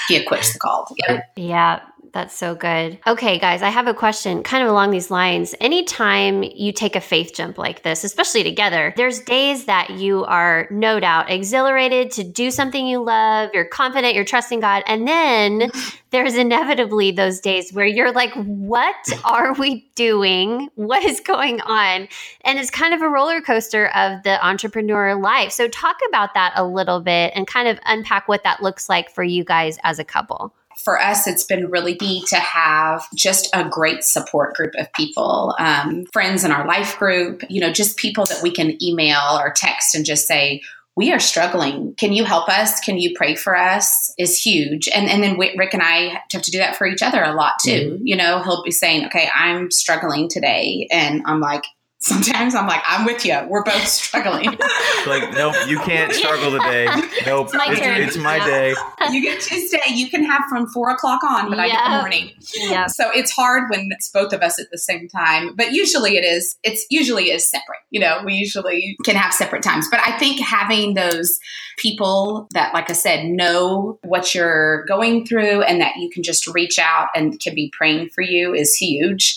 He 0.08 0.16
equips 0.16 0.52
the 0.52 0.58
called. 0.58 0.88
Yeah. 0.98 1.22
Yeah, 1.36 1.80
that's 2.14 2.34
so 2.34 2.54
good. 2.54 2.98
Okay, 3.06 3.38
guys, 3.40 3.60
I 3.60 3.68
have 3.68 3.88
a 3.88 3.92
question 3.92 4.44
kind 4.44 4.62
of 4.62 4.70
along 4.70 4.92
these 4.92 5.10
lines. 5.10 5.54
Anytime 5.60 6.44
you 6.44 6.72
take 6.72 6.94
a 6.94 7.00
faith 7.00 7.32
jump 7.34 7.58
like 7.58 7.82
this, 7.82 8.04
especially 8.04 8.44
together, 8.44 8.94
there's 8.96 9.20
days 9.20 9.64
that 9.64 9.90
you 9.90 10.24
are 10.24 10.68
no 10.70 11.00
doubt 11.00 11.28
exhilarated 11.28 12.12
to 12.12 12.24
do 12.24 12.52
something 12.52 12.86
you 12.86 13.02
love, 13.02 13.50
you're 13.52 13.64
confident, 13.64 14.14
you're 14.14 14.24
trusting 14.24 14.60
God, 14.60 14.84
and 14.86 15.06
then 15.08 15.70
there's 16.10 16.36
inevitably 16.36 17.10
those 17.10 17.40
days 17.40 17.72
where 17.72 17.84
you're 17.84 18.12
like, 18.12 18.32
what 18.34 18.94
are 19.24 19.52
we 19.54 19.90
doing? 19.96 20.70
What 20.76 21.04
is 21.04 21.18
going 21.18 21.60
on? 21.62 22.06
And 22.42 22.58
it's 22.60 22.70
kind 22.70 22.94
of 22.94 23.02
a 23.02 23.08
roller 23.08 23.40
coaster 23.40 23.88
of 23.88 24.22
the 24.22 24.44
entrepreneur 24.46 25.16
life. 25.16 25.50
So, 25.50 25.66
talk 25.66 25.96
about 26.08 26.34
that 26.34 26.52
a 26.54 26.64
little 26.64 27.00
bit 27.00 27.32
and 27.34 27.46
kind 27.48 27.66
of 27.66 27.80
unpack 27.84 28.28
what 28.28 28.44
that 28.44 28.62
looks 28.62 28.88
like 28.88 29.10
for 29.10 29.24
you 29.24 29.42
guys 29.42 29.78
as 29.82 29.98
a 29.98 30.04
couple. 30.04 30.54
For 30.82 31.00
us, 31.00 31.26
it's 31.26 31.44
been 31.44 31.70
really 31.70 31.94
key 31.94 32.24
to 32.28 32.36
have 32.36 33.06
just 33.14 33.48
a 33.54 33.68
great 33.68 34.04
support 34.04 34.54
group 34.54 34.74
of 34.78 34.92
people, 34.92 35.54
um, 35.58 36.06
friends 36.12 36.44
in 36.44 36.50
our 36.50 36.66
life 36.66 36.98
group, 36.98 37.42
you 37.48 37.60
know, 37.60 37.72
just 37.72 37.96
people 37.96 38.24
that 38.26 38.42
we 38.42 38.50
can 38.50 38.82
email 38.82 39.38
or 39.38 39.52
text 39.52 39.94
and 39.94 40.04
just 40.04 40.26
say, 40.26 40.60
we 40.96 41.12
are 41.12 41.18
struggling. 41.18 41.94
Can 41.96 42.12
you 42.12 42.24
help 42.24 42.48
us? 42.48 42.78
Can 42.80 42.98
you 42.98 43.14
pray 43.16 43.34
for 43.34 43.56
us? 43.56 44.14
Is 44.16 44.40
huge. 44.40 44.88
And 44.94 45.08
and 45.08 45.22
then 45.22 45.38
Rick 45.38 45.74
and 45.74 45.82
I 45.82 46.20
have 46.30 46.42
to 46.42 46.50
do 46.50 46.58
that 46.58 46.76
for 46.76 46.86
each 46.86 47.02
other 47.02 47.22
a 47.22 47.34
lot 47.34 47.54
too. 47.64 47.98
You 48.02 48.16
know, 48.16 48.42
he'll 48.42 48.62
be 48.62 48.70
saying, 48.70 49.06
"Okay, 49.06 49.28
I'm 49.34 49.72
struggling 49.72 50.28
today," 50.28 50.86
and 50.92 51.22
I'm 51.26 51.40
like, 51.40 51.64
sometimes 52.04 52.54
I'm 52.54 52.66
like, 52.66 52.82
"I'm 52.86 53.04
with 53.06 53.24
you. 53.24 53.38
We're 53.48 53.62
both 53.64 53.86
struggling." 53.86 54.56
Like, 55.06 55.34
nope, 55.34 55.54
you 55.68 55.78
can't 55.80 56.10
struggle 56.22 56.52
today. 56.52 56.86
Nope, 57.26 57.48
It's 57.48 57.54
my 57.54 57.66
it's, 57.68 58.14
it's 58.14 58.16
my 58.16 58.36
Yeah. 58.36 58.46
day. 58.46 58.74
you 59.12 59.20
get 59.20 59.38
Tuesday. 59.42 59.80
You 59.92 60.08
can 60.08 60.24
have 60.24 60.40
from 60.48 60.66
four 60.68 60.88
o'clock 60.88 61.22
on, 61.22 61.50
but 61.50 61.58
I 61.58 61.68
get 61.68 61.84
the 61.84 61.98
morning. 61.98 62.30
Yeah. 62.54 62.86
So 62.86 63.10
it's 63.14 63.30
hard 63.30 63.68
when 63.68 63.88
it's 63.90 64.08
both 64.08 64.32
of 64.32 64.40
us 64.40 64.58
at 64.58 64.70
the 64.70 64.78
same 64.78 65.08
time, 65.08 65.54
but 65.56 65.72
usually 65.72 66.16
it 66.16 66.24
is, 66.24 66.56
it's 66.62 66.86
usually 66.88 67.24
is 67.30 67.46
separate. 67.46 67.80
You 67.90 68.00
know, 68.00 68.22
we 68.24 68.32
usually 68.32 68.96
can 69.04 69.14
have 69.16 69.34
separate 69.34 69.62
times, 69.62 69.88
but 69.90 70.00
I 70.00 70.16
think 70.18 70.40
having 70.40 70.94
those 70.94 71.38
people 71.76 72.48
that, 72.54 72.72
like 72.72 72.88
I 72.88 72.94
said, 72.94 73.26
know 73.26 73.98
what 74.04 74.34
you're 74.34 74.86
going 74.86 75.26
through 75.26 75.62
and 75.62 75.82
that 75.82 75.96
you 75.96 76.08
can 76.08 76.22
just 76.22 76.46
reach 76.46 76.78
out 76.78 77.08
and 77.14 77.38
can 77.40 77.54
be 77.54 77.70
praying 77.76 78.08
for 78.08 78.22
you 78.22 78.54
is 78.54 78.74
huge. 78.74 79.36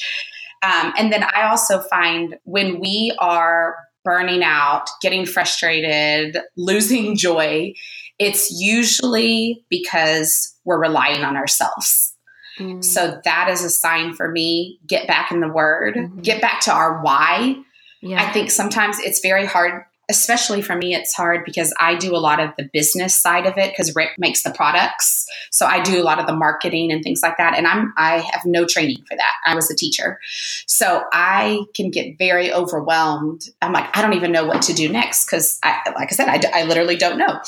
Um, 0.64 0.94
and 0.98 1.12
then 1.14 1.24
I 1.24 1.48
also 1.50 1.80
find 1.82 2.38
when 2.44 2.80
we 2.80 3.16
are 3.20 3.76
burning 4.04 4.44
out, 4.44 4.90
getting 5.02 5.26
frustrated, 5.26 6.38
losing 6.56 7.16
joy, 7.18 7.74
it's 8.20 8.50
usually 8.52 9.66
because 9.70 10.56
we're 10.66 10.80
relying 10.82 11.24
on 11.24 11.36
ourselves. 11.36 12.16
Mm. 12.58 12.84
So 12.84 13.20
that 13.24 13.50
is 13.50 13.64
a 13.64 13.70
sign 13.70 14.14
for 14.16 14.32
me. 14.32 14.80
Get 14.88 15.08
back 15.08 15.32
in 15.32 15.42
the 15.42 15.48
word, 15.48 15.96
Mhm. 15.96 16.24
get 16.24 16.42
back 16.42 16.62
to 16.62 16.72
our 16.72 17.02
why. 17.02 17.56
yeah. 18.02 18.24
I 18.24 18.32
think 18.32 18.50
sometimes 18.52 19.00
it's 19.00 19.20
very 19.22 19.46
hard, 19.46 19.84
especially 20.10 20.62
for 20.62 20.76
me, 20.76 20.96
it's 20.96 21.14
hard 21.14 21.44
because 21.46 21.74
I 21.80 21.96
do 21.96 22.16
a 22.16 22.18
lot 22.18 22.40
of 22.40 22.52
the 22.58 22.70
business 22.72 23.14
side 23.14 23.46
of 23.46 23.58
it 23.58 23.72
because 23.72 23.96
Rick 23.96 24.12
makes 24.18 24.44
the 24.44 24.52
products. 24.52 25.26
So 25.52 25.66
I 25.66 25.82
do 25.82 26.02
a 26.02 26.04
lot 26.04 26.20
of 26.20 26.28
the 26.28 26.36
marketing 26.36 26.92
and 26.92 27.04
things 27.04 27.22
like 27.22 27.38
that. 27.38 27.58
And 27.58 27.68
I'm 27.68 27.94
I 27.98 28.20
have 28.32 28.46
no 28.46 28.66
training 28.66 29.04
for 29.08 29.18
that. 29.18 29.34
I 29.46 29.54
was 29.56 29.70
a 29.70 29.76
teacher. 29.76 30.20
So 30.66 31.04
I 31.12 31.62
can 31.76 31.92
get 31.92 32.18
very 32.18 32.54
overwhelmed. 32.54 33.42
I'm 33.62 33.74
like, 33.74 33.96
I 33.98 34.02
don't 34.02 34.14
even 34.14 34.32
know 34.32 34.46
what 34.46 34.62
to 34.64 34.74
do 34.74 34.90
next 34.90 35.26
because 35.26 35.60
I 35.64 35.82
like 35.96 36.12
I 36.12 36.16
said, 36.16 36.30
I, 36.30 36.62
I 36.62 36.64
literally 36.64 36.96
don't 36.96 37.18
know. 37.18 37.40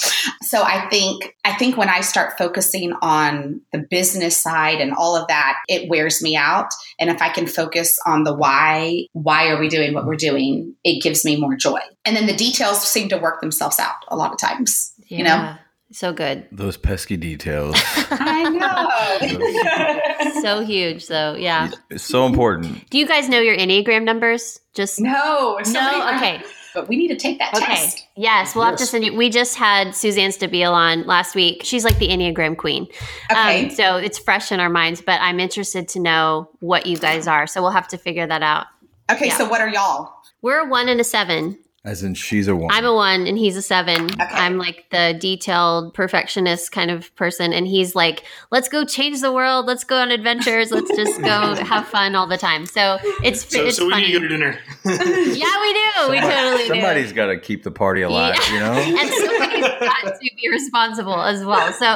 So 0.42 0.62
I 0.62 0.89
think 0.89 1.36
I 1.46 1.54
think 1.54 1.78
when 1.78 1.89
I 1.89 2.01
start 2.01 2.38
focusing 2.38 2.94
on 3.01 3.62
the 3.72 3.80
business 3.80 4.36
side 4.36 4.82
and 4.82 4.94
all 4.94 5.16
of 5.16 5.28
that, 5.28 5.56
it 5.70 5.89
wears 5.89 6.22
me 6.22 6.36
out. 6.36 6.70
And 7.00 7.10
if 7.10 7.22
I 7.22 7.30
can 7.30 7.48
focus 7.48 7.98
on 8.06 8.24
the 8.24 8.34
why, 8.34 9.06
why 9.13 9.50
are 9.50 9.60
we 9.60 9.70
doing 9.70 9.94
what 9.94 10.06
we're 10.06 10.16
doing, 10.16 10.75
it 10.84 11.01
gives 11.01 11.24
me 11.24 11.39
more 11.39 11.56
joy. 11.56 11.80
And 12.06 12.15
then 12.15 12.27
the 12.27 12.36
details 12.36 12.82
seem 12.82 13.10
to 13.10 13.18
work 13.18 13.41
themselves 13.41 13.79
out 13.79 13.96
a 14.08 14.15
lot 14.15 14.32
of 14.32 14.39
times. 14.39 14.94
You 15.08 15.24
know? 15.24 15.56
So 15.91 16.13
good. 16.13 16.48
Those 16.51 16.77
pesky 16.77 17.18
details. 17.18 17.75
I 18.12 18.44
know. 20.24 20.41
So 20.41 20.62
huge, 20.63 21.08
though. 21.08 21.34
Yeah. 21.36 21.72
It's 21.89 22.03
so 22.03 22.27
important. 22.27 22.88
Do 22.89 23.00
you 23.00 23.08
guys 23.08 23.27
know 23.27 23.39
your 23.39 23.58
Enneagram 23.58 24.03
numbers? 24.03 24.60
Just 24.75 25.01
no. 25.01 25.60
no. 25.72 26.15
Okay. 26.15 26.44
but 26.75 26.88
we 26.88 26.96
need 26.96 27.08
to 27.08 27.15
take 27.15 27.39
that 27.39 27.56
Okay. 27.56 27.65
test. 27.65 28.06
Yes, 28.15 28.56
we'll 28.56 28.65
have 28.65 28.75
to 28.77 28.86
send 28.86 29.03
you. 29.03 29.15
We 29.15 29.32
just 29.32 29.56
had 29.56 29.96
Suzanne 29.96 30.29
Stabile 30.29 30.72
on 30.72 31.08
last 31.08 31.34
week. 31.36 31.63
She's 31.63 31.84
like 31.84 31.98
the 31.98 32.10
Enneagram 32.10 32.56
queen. 32.56 32.88
Okay. 33.32 33.65
Um, 33.65 33.70
so 33.72 33.98
it's 33.98 34.20
fresh 34.20 34.51
in 34.51 34.60
our 34.60 34.70
minds, 34.70 35.01
but 35.01 35.20
I'm 35.22 35.39
interested 35.39 35.88
to 35.89 36.00
know 36.00 36.50
what 36.60 36.86
you 36.86 36.98
guys 36.98 37.27
are. 37.27 37.48
So 37.48 37.63
we'll 37.63 37.72
have 37.72 37.88
to 37.89 37.98
figure 37.98 38.27
that 38.27 38.44
out. 38.44 38.68
Okay, 39.12 39.27
yeah. 39.27 39.38
so 39.38 39.50
what 39.50 39.60
are 39.60 39.70
y'all? 39.70 40.13
We're 40.44 40.60
a 40.60 40.70
one 40.70 40.88
and 40.88 41.01
a 41.01 41.03
seven. 41.03 41.58
As 41.86 42.04
in, 42.04 42.14
she's 42.14 42.50
a 42.50 42.56
one. 42.56 42.72
I'm 42.74 42.84
a 42.86 42.94
one 42.94 43.26
and 43.26 43.38
he's 43.38 43.56
a 43.56 43.62
seven. 43.62 44.10
I'm 44.20 44.58
like 44.58 44.86
the 44.92 45.16
detailed 45.18 45.94
perfectionist 45.94 46.74
kind 46.74 46.92
of 46.92 47.16
person. 47.16 47.54
And 47.54 47.66
he's 47.66 47.96
like, 47.96 48.24
let's 48.52 48.68
go 48.68 48.84
change 48.84 49.22
the 49.22 49.32
world. 49.32 49.66
Let's 49.66 49.86
go 49.86 49.96
on 49.98 50.12
adventures. 50.12 50.72
Let's 50.72 50.94
just 50.94 51.22
go 51.22 51.56
have 51.64 51.88
fun 51.88 52.16
all 52.16 52.28
the 52.28 52.38
time. 52.38 52.66
So 52.66 52.98
it's, 53.24 53.50
So, 53.50 53.66
it's 53.66 53.78
so 53.78 53.86
we 53.86 53.92
funny. 53.92 54.08
need 54.08 54.12
to 54.14 54.20
go 54.20 54.24
to 54.24 54.28
dinner. 54.28 54.60
yeah, 54.86 55.62
we 55.62 55.74
do. 55.74 56.10
We 56.12 56.20
totally 56.20 56.64
do. 56.64 56.68
Somebody's 56.68 57.14
got 57.14 57.28
to 57.28 57.40
keep 57.40 57.64
the 57.64 57.72
party 57.72 58.02
alive, 58.02 58.36
Yeah. 58.52 58.54
you 58.54 58.60
know? 58.60 58.74
and 59.02 59.10
somebody's 59.10 59.64
got 59.80 60.04
to 60.20 60.20
be 60.36 60.50
responsible 60.52 61.22
as 61.22 61.46
well. 61.46 61.72
So 61.72 61.96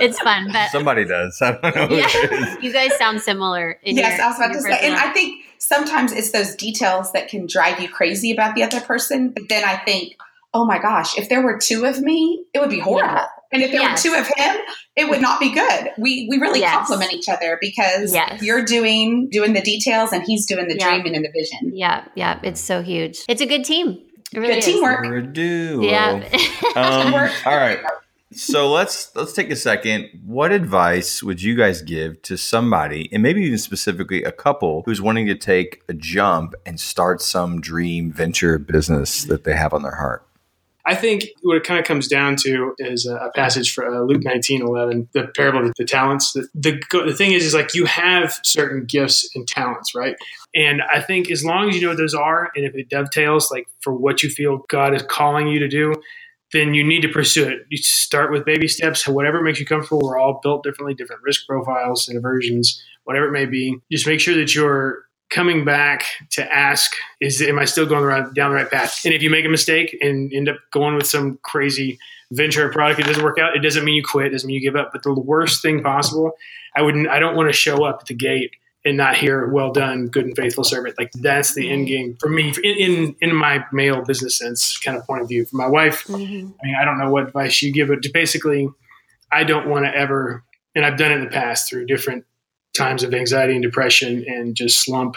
it's 0.00 0.18
fun. 0.20 0.48
But 0.52 0.70
Somebody 0.70 1.04
does. 1.04 1.38
I 1.42 1.52
don't 1.52 1.62
know 1.76 1.86
who 1.88 1.94
it 1.96 2.04
is. 2.06 2.14
yeah, 2.32 2.56
you 2.62 2.72
guys 2.72 2.96
sound 2.96 3.20
similar. 3.20 3.72
In 3.82 3.96
yes, 3.96 4.16
your, 4.16 4.24
I 4.24 4.28
was 4.28 4.36
about 4.38 4.50
in 4.52 4.56
to 4.56 4.62
say, 4.62 4.86
and 4.86 4.94
I 4.94 5.12
think 5.12 5.44
sometimes 5.58 6.12
it's 6.12 6.30
those 6.30 6.54
details 6.54 7.10
that 7.12 7.28
can 7.28 7.46
drive 7.46 7.80
you 7.80 7.88
crazy 7.88 8.30
about 8.32 8.54
the 8.54 8.62
other 8.62 8.80
person. 8.80 9.17
But 9.34 9.48
then 9.48 9.64
I 9.64 9.76
think, 9.76 10.14
oh 10.54 10.64
my 10.64 10.78
gosh, 10.78 11.18
if 11.18 11.28
there 11.28 11.42
were 11.42 11.58
two 11.58 11.84
of 11.84 12.00
me, 12.00 12.44
it 12.54 12.60
would 12.60 12.70
be 12.70 12.78
horrible. 12.78 13.08
Yeah. 13.14 13.26
And 13.50 13.62
if 13.62 13.70
there 13.72 13.80
Yes. 13.80 14.04
were 14.04 14.10
two 14.10 14.16
of 14.20 14.26
him, 14.36 14.56
it 14.94 15.08
would 15.08 15.20
not 15.22 15.40
be 15.40 15.50
good. 15.52 15.90
We 15.98 16.26
we 16.30 16.36
really 16.38 16.60
Yes. 16.60 16.74
complement 16.74 17.12
each 17.14 17.28
other 17.28 17.58
because 17.60 18.12
Yes. 18.12 18.42
you're 18.42 18.64
doing 18.64 19.28
doing 19.30 19.52
the 19.54 19.62
details 19.62 20.12
and 20.12 20.22
he's 20.26 20.44
doing 20.46 20.68
the 20.68 20.76
Yeah. 20.76 20.90
dreaming 20.90 21.14
and 21.16 21.24
the 21.24 21.30
vision. 21.32 21.72
yeah, 21.74 22.04
yeah, 22.14 22.38
it's 22.42 22.60
so 22.60 22.82
huge. 22.82 23.20
It's 23.28 23.40
a 23.40 23.46
good 23.46 23.64
team. 23.64 23.98
It 24.32 24.38
really 24.38 24.54
Good 24.54 24.58
is. 24.58 24.64
teamwork. 24.66 25.04
We're 25.06 25.16
a 25.18 25.22
duo. 25.26 25.82
Yeah. 25.82 26.20
Um, 26.76 27.14
all 27.46 27.56
right. 27.56 27.78
So 28.32 28.70
let's 28.70 29.14
let's 29.16 29.32
take 29.32 29.50
a 29.50 29.56
second. 29.56 30.10
What 30.24 30.52
advice 30.52 31.22
would 31.22 31.42
you 31.42 31.54
guys 31.54 31.80
give 31.80 32.20
to 32.22 32.36
somebody, 32.36 33.08
and 33.10 33.22
maybe 33.22 33.42
even 33.42 33.58
specifically 33.58 34.22
a 34.22 34.32
couple 34.32 34.82
who's 34.84 35.00
wanting 35.00 35.26
to 35.28 35.34
take 35.34 35.82
a 35.88 35.94
jump 35.94 36.54
and 36.66 36.78
start 36.78 37.22
some 37.22 37.60
dream 37.60 38.12
venture 38.12 38.58
business 38.58 39.24
that 39.24 39.44
they 39.44 39.56
have 39.56 39.72
on 39.72 39.82
their 39.82 39.94
heart? 39.94 40.26
I 40.84 40.94
think 40.94 41.24
what 41.42 41.56
it 41.56 41.64
kind 41.64 41.78
of 41.78 41.84
comes 41.84 42.08
down 42.08 42.36
to 42.36 42.74
is 42.78 43.06
a, 43.06 43.30
passage 43.34 43.74
for 43.74 43.86
uh, 43.86 44.00
Luke 44.02 44.24
nineteen 44.24 44.60
eleven, 44.60 45.08
the 45.14 45.28
parable 45.34 45.66
of 45.66 45.74
the 45.78 45.86
talents. 45.86 46.32
The, 46.32 46.48
the 46.54 46.80
the 47.06 47.14
thing 47.14 47.32
is, 47.32 47.44
is 47.44 47.54
like 47.54 47.74
you 47.74 47.86
have 47.86 48.38
certain 48.42 48.84
gifts 48.84 49.30
and 49.34 49.48
talents, 49.48 49.94
right? 49.94 50.16
And 50.54 50.82
I 50.82 51.00
think 51.00 51.30
as 51.30 51.44
long 51.44 51.70
as 51.70 51.76
you 51.76 51.82
know 51.82 51.88
what 51.88 51.98
those 51.98 52.14
are, 52.14 52.50
and 52.54 52.66
if 52.66 52.74
it 52.74 52.90
dovetails 52.90 53.50
like 53.50 53.68
for 53.80 53.92
what 53.92 54.22
you 54.22 54.28
feel 54.28 54.64
God 54.68 54.94
is 54.94 55.02
calling 55.02 55.48
you 55.48 55.58
to 55.60 55.68
do, 55.68 55.94
then 56.52 56.74
you 56.74 56.84
need 56.84 57.02
to 57.02 57.08
pursue 57.08 57.46
it. 57.46 57.66
You 57.68 57.76
start 57.78 58.32
with 58.32 58.44
baby 58.44 58.68
steps, 58.68 59.06
whatever 59.06 59.42
makes 59.42 59.60
you 59.60 59.66
comfortable. 59.66 60.00
We're 60.02 60.18
all 60.18 60.40
built 60.42 60.62
differently, 60.62 60.94
different 60.94 61.22
risk 61.22 61.46
profiles 61.46 62.08
and 62.08 62.16
aversions, 62.16 62.82
whatever 63.04 63.26
it 63.26 63.32
may 63.32 63.46
be. 63.46 63.78
Just 63.90 64.06
make 64.06 64.20
sure 64.20 64.34
that 64.34 64.54
you're 64.54 65.04
coming 65.30 65.64
back 65.64 66.04
to 66.30 66.54
ask, 66.54 66.92
is 67.20 67.42
am 67.42 67.58
I 67.58 67.66
still 67.66 67.86
going 67.86 68.32
down 68.32 68.50
the 68.50 68.56
right 68.56 68.70
path? 68.70 69.04
And 69.04 69.12
if 69.12 69.22
you 69.22 69.28
make 69.28 69.44
a 69.44 69.50
mistake 69.50 69.96
and 70.00 70.32
end 70.32 70.48
up 70.48 70.56
going 70.72 70.94
with 70.94 71.06
some 71.06 71.38
crazy 71.42 71.98
venture 72.32 72.66
or 72.66 72.72
product 72.72 73.00
it 73.00 73.06
doesn't 73.06 73.22
work 73.22 73.38
out, 73.38 73.56
it 73.56 73.60
doesn't 73.60 73.84
mean 73.84 73.94
you 73.94 74.02
quit, 74.02 74.26
it 74.26 74.30
doesn't 74.30 74.46
mean 74.46 74.60
you 74.60 74.70
give 74.70 74.76
up. 74.76 74.90
But 74.92 75.02
the 75.02 75.12
worst 75.12 75.62
thing 75.62 75.82
possible, 75.82 76.32
I 76.74 76.82
wouldn't 76.82 77.08
I 77.08 77.18
don't 77.18 77.36
want 77.36 77.48
to 77.48 77.52
show 77.52 77.84
up 77.84 77.98
at 78.00 78.06
the 78.06 78.14
gate 78.14 78.52
and 78.88 78.96
not 78.96 79.16
hear 79.16 79.46
well 79.48 79.72
done, 79.72 80.06
good 80.06 80.24
and 80.24 80.34
faithful 80.36 80.64
servant. 80.64 80.96
Like 80.98 81.12
that's 81.12 81.54
the 81.54 81.70
end 81.70 81.86
game 81.86 82.16
for 82.18 82.28
me 82.28 82.52
in, 82.64 82.74
in 82.76 83.16
in 83.20 83.34
my 83.34 83.64
male 83.72 84.02
business 84.02 84.38
sense 84.38 84.78
kind 84.78 84.96
of 84.96 85.06
point 85.06 85.22
of 85.22 85.28
view. 85.28 85.44
For 85.44 85.56
my 85.56 85.68
wife, 85.68 86.04
Mhm. 86.06 86.54
I 86.62 86.66
mean, 86.66 86.76
I 86.80 86.84
don't 86.84 86.98
know 86.98 87.10
what 87.10 87.28
advice 87.28 87.60
you 87.62 87.72
give, 87.72 87.88
but 87.88 87.98
basically, 88.12 88.68
I 89.30 89.44
don't 89.44 89.68
want 89.68 89.84
to 89.84 89.94
ever, 89.94 90.42
and 90.74 90.84
I've 90.86 90.96
done 90.96 91.12
it 91.12 91.16
in 91.16 91.24
the 91.24 91.30
past 91.30 91.68
through 91.68 91.86
different 91.86 92.24
times 92.76 93.02
of 93.02 93.12
anxiety 93.12 93.52
and 93.54 93.62
depression 93.62 94.24
and 94.26 94.54
just 94.54 94.82
slump. 94.82 95.16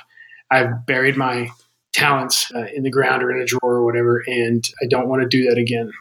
I've 0.50 0.86
buried 0.86 1.16
my 1.16 1.50
talents 1.94 2.52
uh, 2.54 2.66
in 2.74 2.84
the 2.84 2.92
ground 2.92 3.24
or 3.24 3.32
in 3.32 3.42
a 3.42 3.46
drawer 3.46 3.76
or 3.76 3.86
whatever, 3.86 4.24
and 4.28 4.64
I 4.82 4.88
don't 4.90 5.08
want 5.08 5.22
to 5.22 5.28
do 5.28 5.48
that 5.50 5.58
again. 5.58 5.92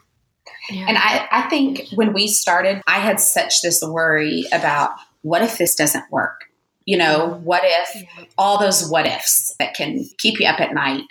Yeah. 0.70 0.86
And 0.88 0.98
I, 0.98 1.28
I 1.30 1.48
think 1.48 1.88
when 1.94 2.12
we 2.12 2.26
started, 2.26 2.82
I 2.86 2.98
had 2.98 3.20
such 3.20 3.62
this 3.62 3.82
worry 3.82 4.44
about 4.52 4.90
what 5.22 5.42
if 5.42 5.58
this 5.58 5.74
doesn't 5.74 6.04
work? 6.10 6.49
You 6.86 6.98
know, 6.98 7.40
what 7.44 7.62
if 7.64 8.04
all 8.38 8.58
those 8.58 8.88
what 8.88 9.06
ifs 9.06 9.54
that 9.58 9.74
can 9.74 10.04
keep 10.18 10.40
you 10.40 10.46
up 10.46 10.60
at 10.60 10.74
night? 10.74 11.04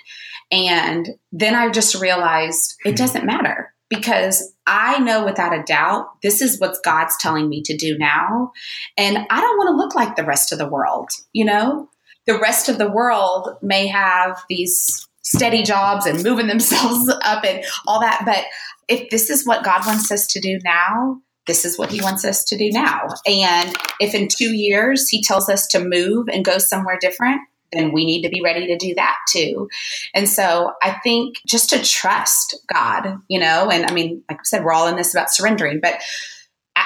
And 0.52 1.10
then 1.32 1.56
I 1.56 1.70
just 1.70 2.02
realized 2.02 2.76
it 2.86 2.92
hmm. 2.92 2.96
doesn't 2.96 3.26
matter 3.26 3.74
because 3.90 4.54
I 4.68 5.00
know 5.00 5.26
without 5.26 5.58
a 5.58 5.64
doubt 5.64 6.08
this 6.22 6.42
is 6.42 6.60
what 6.60 6.78
God's 6.84 7.18
telling 7.18 7.50
me 7.50 7.62
to 7.64 7.76
do 7.76 7.98
now. 7.98 8.52
And 8.98 9.18
I 9.30 9.42
don't 9.42 9.58
want 9.58 9.70
to 9.70 9.78
look 9.78 9.96
like 9.96 10.16
the 10.16 10.26
rest 10.26 10.52
of 10.52 10.60
the 10.60 10.70
world, 10.70 11.10
you 11.34 11.46
know? 11.46 11.90
The 12.26 12.40
rest 12.40 12.70
of 12.70 12.78
the 12.78 12.90
world 12.90 13.58
may 13.62 13.88
have 13.88 14.40
these 14.50 15.08
steady 15.24 15.64
jobs 15.64 16.06
and 16.06 16.24
moving 16.24 16.48
themselves 16.48 17.10
up 17.24 17.44
and 17.44 17.64
all 17.88 18.00
that. 18.02 18.24
But 18.26 18.46
if 18.88 19.10
this 19.10 19.30
is 19.30 19.46
what 19.46 19.64
God 19.64 19.86
wants 19.86 20.12
us 20.12 20.28
to 20.28 20.40
do 20.40 20.60
now, 20.64 21.22
this 21.50 21.66
is 21.66 21.78
what 21.78 21.92
He 21.92 22.02
wants 22.02 22.24
us 22.24 22.44
to 22.46 22.58
do 22.58 22.70
now. 22.72 23.08
And 23.26 23.76
if 24.00 24.14
in 24.14 24.28
two 24.28 24.54
years 24.54 25.10
He 25.10 25.22
tells 25.22 25.50
us 25.50 25.68
to 25.68 25.84
move 25.84 26.28
and 26.32 26.46
go 26.46 26.60
somewhere 26.60 26.98
different, 27.02 27.42
then 27.74 27.92
we 27.92 28.06
need 28.06 28.24
to 28.24 28.30
be 28.30 28.42
ready 28.42 28.68
to 28.68 28.78
do 28.78 28.96
that 28.96 29.16
too. 29.32 29.70
And 30.14 30.28
so 30.28 30.74
I 30.82 30.98
think 31.04 31.38
just 31.46 31.70
to 31.72 31.84
trust 31.84 32.56
God, 32.74 33.18
you 33.28 33.40
know, 33.40 33.70
and 33.70 33.86
I 33.86 33.94
mean, 33.94 34.24
like 34.30 34.40
I 34.40 34.44
said, 34.44 34.64
we're 34.64 34.74
all 34.74 34.88
in 34.88 34.96
this 34.96 35.14
about 35.14 35.32
surrendering, 35.32 35.80
but 35.82 36.02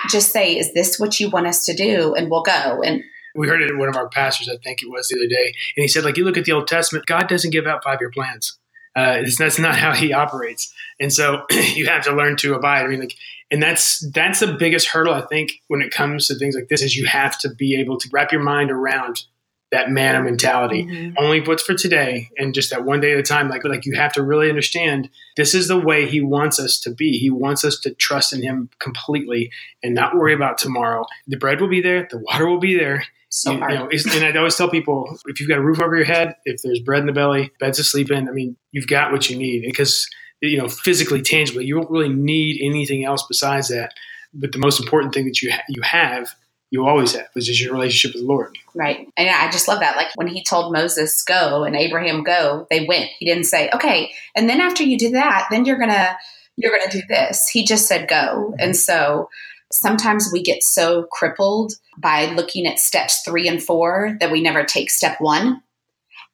just 0.10 0.32
say, 0.32 0.58
is 0.58 0.74
this 0.74 1.00
what 1.00 1.20
you 1.20 1.30
want 1.30 1.48
us 1.48 1.66
to 1.66 1.74
do? 1.74 2.14
And 2.16 2.30
we'll 2.30 2.44
go. 2.44 2.82
And 2.84 3.04
We 3.36 3.48
heard 3.48 3.62
it 3.62 3.70
in 3.70 3.78
one 3.78 3.90
of 3.90 3.96
our 3.96 4.10
pastors, 4.10 4.50
I 4.50 4.58
think 4.64 4.82
it 4.82 4.90
was 4.90 5.08
the 5.08 5.18
other 5.18 5.28
day, 5.28 5.54
and 5.78 5.82
he 5.84 5.88
said, 5.88 6.04
like, 6.04 6.18
you 6.18 6.26
look 6.26 6.38
at 6.38 6.46
the 6.46 6.52
Old 6.52 6.68
Testament, 6.68 7.06
God 7.06 7.28
doesn't 7.28 7.52
give 7.52 7.66
out 7.66 7.84
five 7.84 8.00
year 8.00 8.12
plans. 8.12 8.58
Uh, 8.96 9.24
that's 9.40 9.58
not 9.58 9.76
how 9.76 9.92
He 9.92 10.14
operates, 10.14 10.72
and 11.00 11.12
so 11.12 11.46
you 11.74 11.88
have 11.88 12.04
to 12.04 12.14
learn 12.14 12.36
to 12.38 12.54
abide. 12.54 12.86
I 12.86 12.88
mean, 12.88 13.00
like, 13.00 13.16
and 13.54 13.62
that's 13.64 14.00
that's 14.12 14.40
the 14.42 14.54
biggest 14.54 14.88
hurdle 14.90 15.14
I 15.14 15.22
think 15.22 15.52
when 15.70 15.82
it 15.82 15.92
comes 15.92 16.28
to 16.28 16.36
things 16.36 16.56
like 16.56 16.68
this 16.70 16.82
is 16.82 16.96
you 16.98 17.06
have 17.06 17.38
to 17.40 17.50
be 17.54 17.80
able 17.80 17.98
to 18.00 18.10
wrap 18.12 18.32
your 18.34 18.42
mind 18.44 18.72
around 18.72 19.24
that 19.72 19.90
manna 19.90 20.22
mentality. 20.22 20.84
Mhm. 20.86 21.14
Only 21.18 21.42
what's 21.42 21.64
for 21.64 21.74
today, 21.74 22.30
and 22.38 22.54
just 22.54 22.70
that 22.70 22.86
one 22.86 23.00
day 23.00 23.14
at 23.14 23.18
a 23.20 23.24
time. 23.24 23.50
Like, 23.50 23.64
like 23.64 23.86
you 23.88 23.94
have 23.96 24.14
to 24.14 24.22
really 24.22 24.48
understand 24.50 25.10
this 25.36 25.56
is 25.56 25.68
the 25.68 25.80
way 25.80 26.06
He 26.06 26.22
wants 26.22 26.60
us 26.60 26.80
to 26.82 26.92
be. 26.92 27.18
He 27.18 27.32
wants 27.32 27.66
us 27.66 27.80
to 27.80 27.92
trust 27.96 28.34
in 28.34 28.44
Him 28.44 28.70
completely 28.80 29.50
and 29.82 29.96
not 29.96 30.16
worry 30.16 30.34
about 30.34 30.60
tomorrow. 30.60 31.06
The 31.28 31.38
bread 31.38 31.60
will 31.60 31.70
be 31.70 31.82
there, 31.82 32.08
the 32.12 32.20
water 32.20 32.48
will 32.48 32.60
be 32.60 32.76
there. 32.78 33.06
so 33.30 33.54
You- 33.54 33.58
hard. 33.58 33.72
you 33.74 33.80
know, 34.06 34.14
and 34.28 34.38
I 34.38 34.38
always 34.38 34.56
tell 34.56 34.70
people 34.70 35.18
if 35.26 35.40
you've 35.40 35.50
got 35.50 35.58
a 35.58 35.62
roof 35.64 35.82
over 35.82 35.96
your 35.96 36.06
head, 36.06 36.36
if 36.46 36.62
there's 36.62 36.80
bread 36.80 37.00
in 37.00 37.08
the 37.08 37.14
belly, 37.14 37.50
beds 37.60 37.80
to 37.80 37.84
sleep 37.84 38.12
in, 38.12 38.30
I 38.30 38.32
mean, 38.32 38.56
you've 38.72 38.86
got 38.86 39.12
what 39.12 39.28
you 39.28 39.36
need 39.36 39.64
because, 39.66 40.08
you 40.50 40.58
know, 40.58 40.68
physically, 40.68 41.22
tangibly, 41.22 41.66
you 41.66 41.76
don't 41.76 41.90
really 41.90 42.10
need 42.10 42.62
anything 42.62 43.06
else 43.06 43.26
besides 43.28 43.70
that. 43.70 43.94
But 44.34 44.52
the 44.52 44.60
most 44.60 44.80
important 44.80 45.14
thing 45.14 45.26
that 45.26 45.42
you, 45.42 45.52
ha- 45.52 45.64
you 45.70 45.82
have, 45.82 46.36
you 46.70 46.86
always 46.86 47.14
have, 47.14 47.28
is 47.36 47.62
your 47.62 47.74
relationship 47.74 48.16
with 48.16 48.24
the 48.24 48.28
Lord. 48.28 48.58
Right. 48.76 49.08
And 49.16 49.30
I 49.30 49.50
just 49.52 49.68
love 49.68 49.80
that. 49.80 49.96
Like 49.96 50.08
when 50.16 50.28
he 50.28 50.44
told 50.44 50.74
Moses 50.74 51.24
go 51.24 51.64
and 51.64 51.76
Abraham 51.76 52.24
go, 52.24 52.68
they 52.70 52.86
went. 52.86 53.10
He 53.20 53.26
didn't 53.26 53.46
say, 53.46 53.70
okay, 53.74 54.12
and 54.36 54.50
then 54.50 54.60
after 54.60 54.84
you 54.84 54.98
do 54.98 55.12
that, 55.12 55.48
then 55.50 55.66
you're 55.66 55.80
gonna 55.80 56.18
you're 56.58 56.78
gonna 56.78 56.92
do 56.92 57.02
this. 57.08 57.48
He 57.48 57.64
just 57.64 57.88
said 57.88 58.08
go. 58.08 58.56
And 58.60 58.76
so 58.76 59.30
sometimes 59.72 60.30
we 60.32 60.42
get 60.42 60.64
so 60.64 61.04
crippled 61.12 61.74
by 61.98 62.26
looking 62.26 62.68
at 62.68 62.80
steps 62.80 63.22
three 63.24 63.48
and 63.48 63.62
four 63.62 64.18
that 64.20 64.32
we 64.32 64.42
never 64.42 64.64
take 64.64 64.90
step 64.90 65.22
one. 65.22 65.62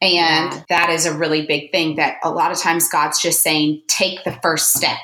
And 0.01 0.13
Yeah. 0.53 0.63
that 0.69 0.89
is 0.89 1.05
a 1.05 1.13
really 1.13 1.45
big 1.45 1.71
thing 1.71 1.95
that 1.97 2.17
a 2.23 2.29
lot 2.29 2.51
of 2.51 2.57
times 2.57 2.87
God's 2.89 3.19
just 3.21 3.41
saying, 3.43 3.81
take 3.87 4.23
the 4.23 4.31
first 4.41 4.73
step. 4.75 4.97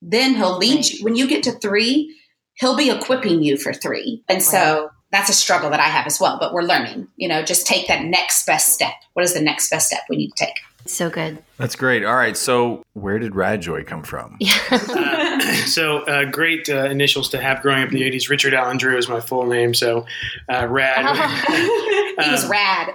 Then 0.00 0.34
he'll 0.34 0.56
lead 0.56 0.76
Right. 0.76 0.90
you. 0.92 1.04
When 1.04 1.16
you 1.16 1.26
get 1.26 1.42
to 1.44 1.52
three, 1.52 2.14
he'll 2.54 2.76
be 2.76 2.90
equipping 2.90 3.42
you 3.42 3.56
for 3.58 3.72
three. 3.72 4.22
And 4.28 4.42
so 4.42 4.90
that's 5.12 5.28
a 5.30 5.34
struggle 5.34 5.70
that 5.70 5.80
I 5.80 5.88
have 5.88 6.06
as 6.06 6.20
well, 6.20 6.38
but 6.40 6.52
we're 6.52 6.62
learning, 6.62 7.08
you 7.16 7.28
know, 7.28 7.42
just 7.42 7.66
take 7.66 7.88
that 7.88 8.04
next 8.04 8.46
best 8.46 8.72
step. 8.72 8.94
What 9.14 9.24
is 9.24 9.34
the 9.34 9.40
next 9.40 9.70
best 9.70 9.88
step 9.88 10.02
we 10.08 10.16
need 10.16 10.30
to 10.36 10.44
take? 10.46 10.54
So 10.86 11.10
good. 11.10 11.38
That's 11.58 11.76
great. 11.76 12.04
All 12.04 12.14
right. 12.14 12.36
So, 12.36 12.82
where 12.94 13.18
did 13.18 13.32
Radjoy 13.32 13.86
come 13.86 14.02
from? 14.02 14.38
Uh, 14.70 15.52
so, 15.66 15.98
uh, 16.02 16.24
great 16.24 16.68
uh, 16.68 16.84
initials 16.86 17.28
to 17.30 17.40
have 17.40 17.62
growing 17.62 17.82
up 17.82 17.88
in 17.90 17.94
the 17.94 18.02
80s. 18.10 18.28
Richard 18.28 18.52
Allen 18.54 18.76
Drew 18.76 18.96
is 18.98 19.08
my 19.08 19.20
full 19.20 19.46
name. 19.46 19.72
So, 19.72 20.04
uh, 20.50 20.66
Rad. 20.68 20.98
he 22.24 22.30
was 22.30 22.44
Um, 22.44 22.50
rad. 22.50 22.88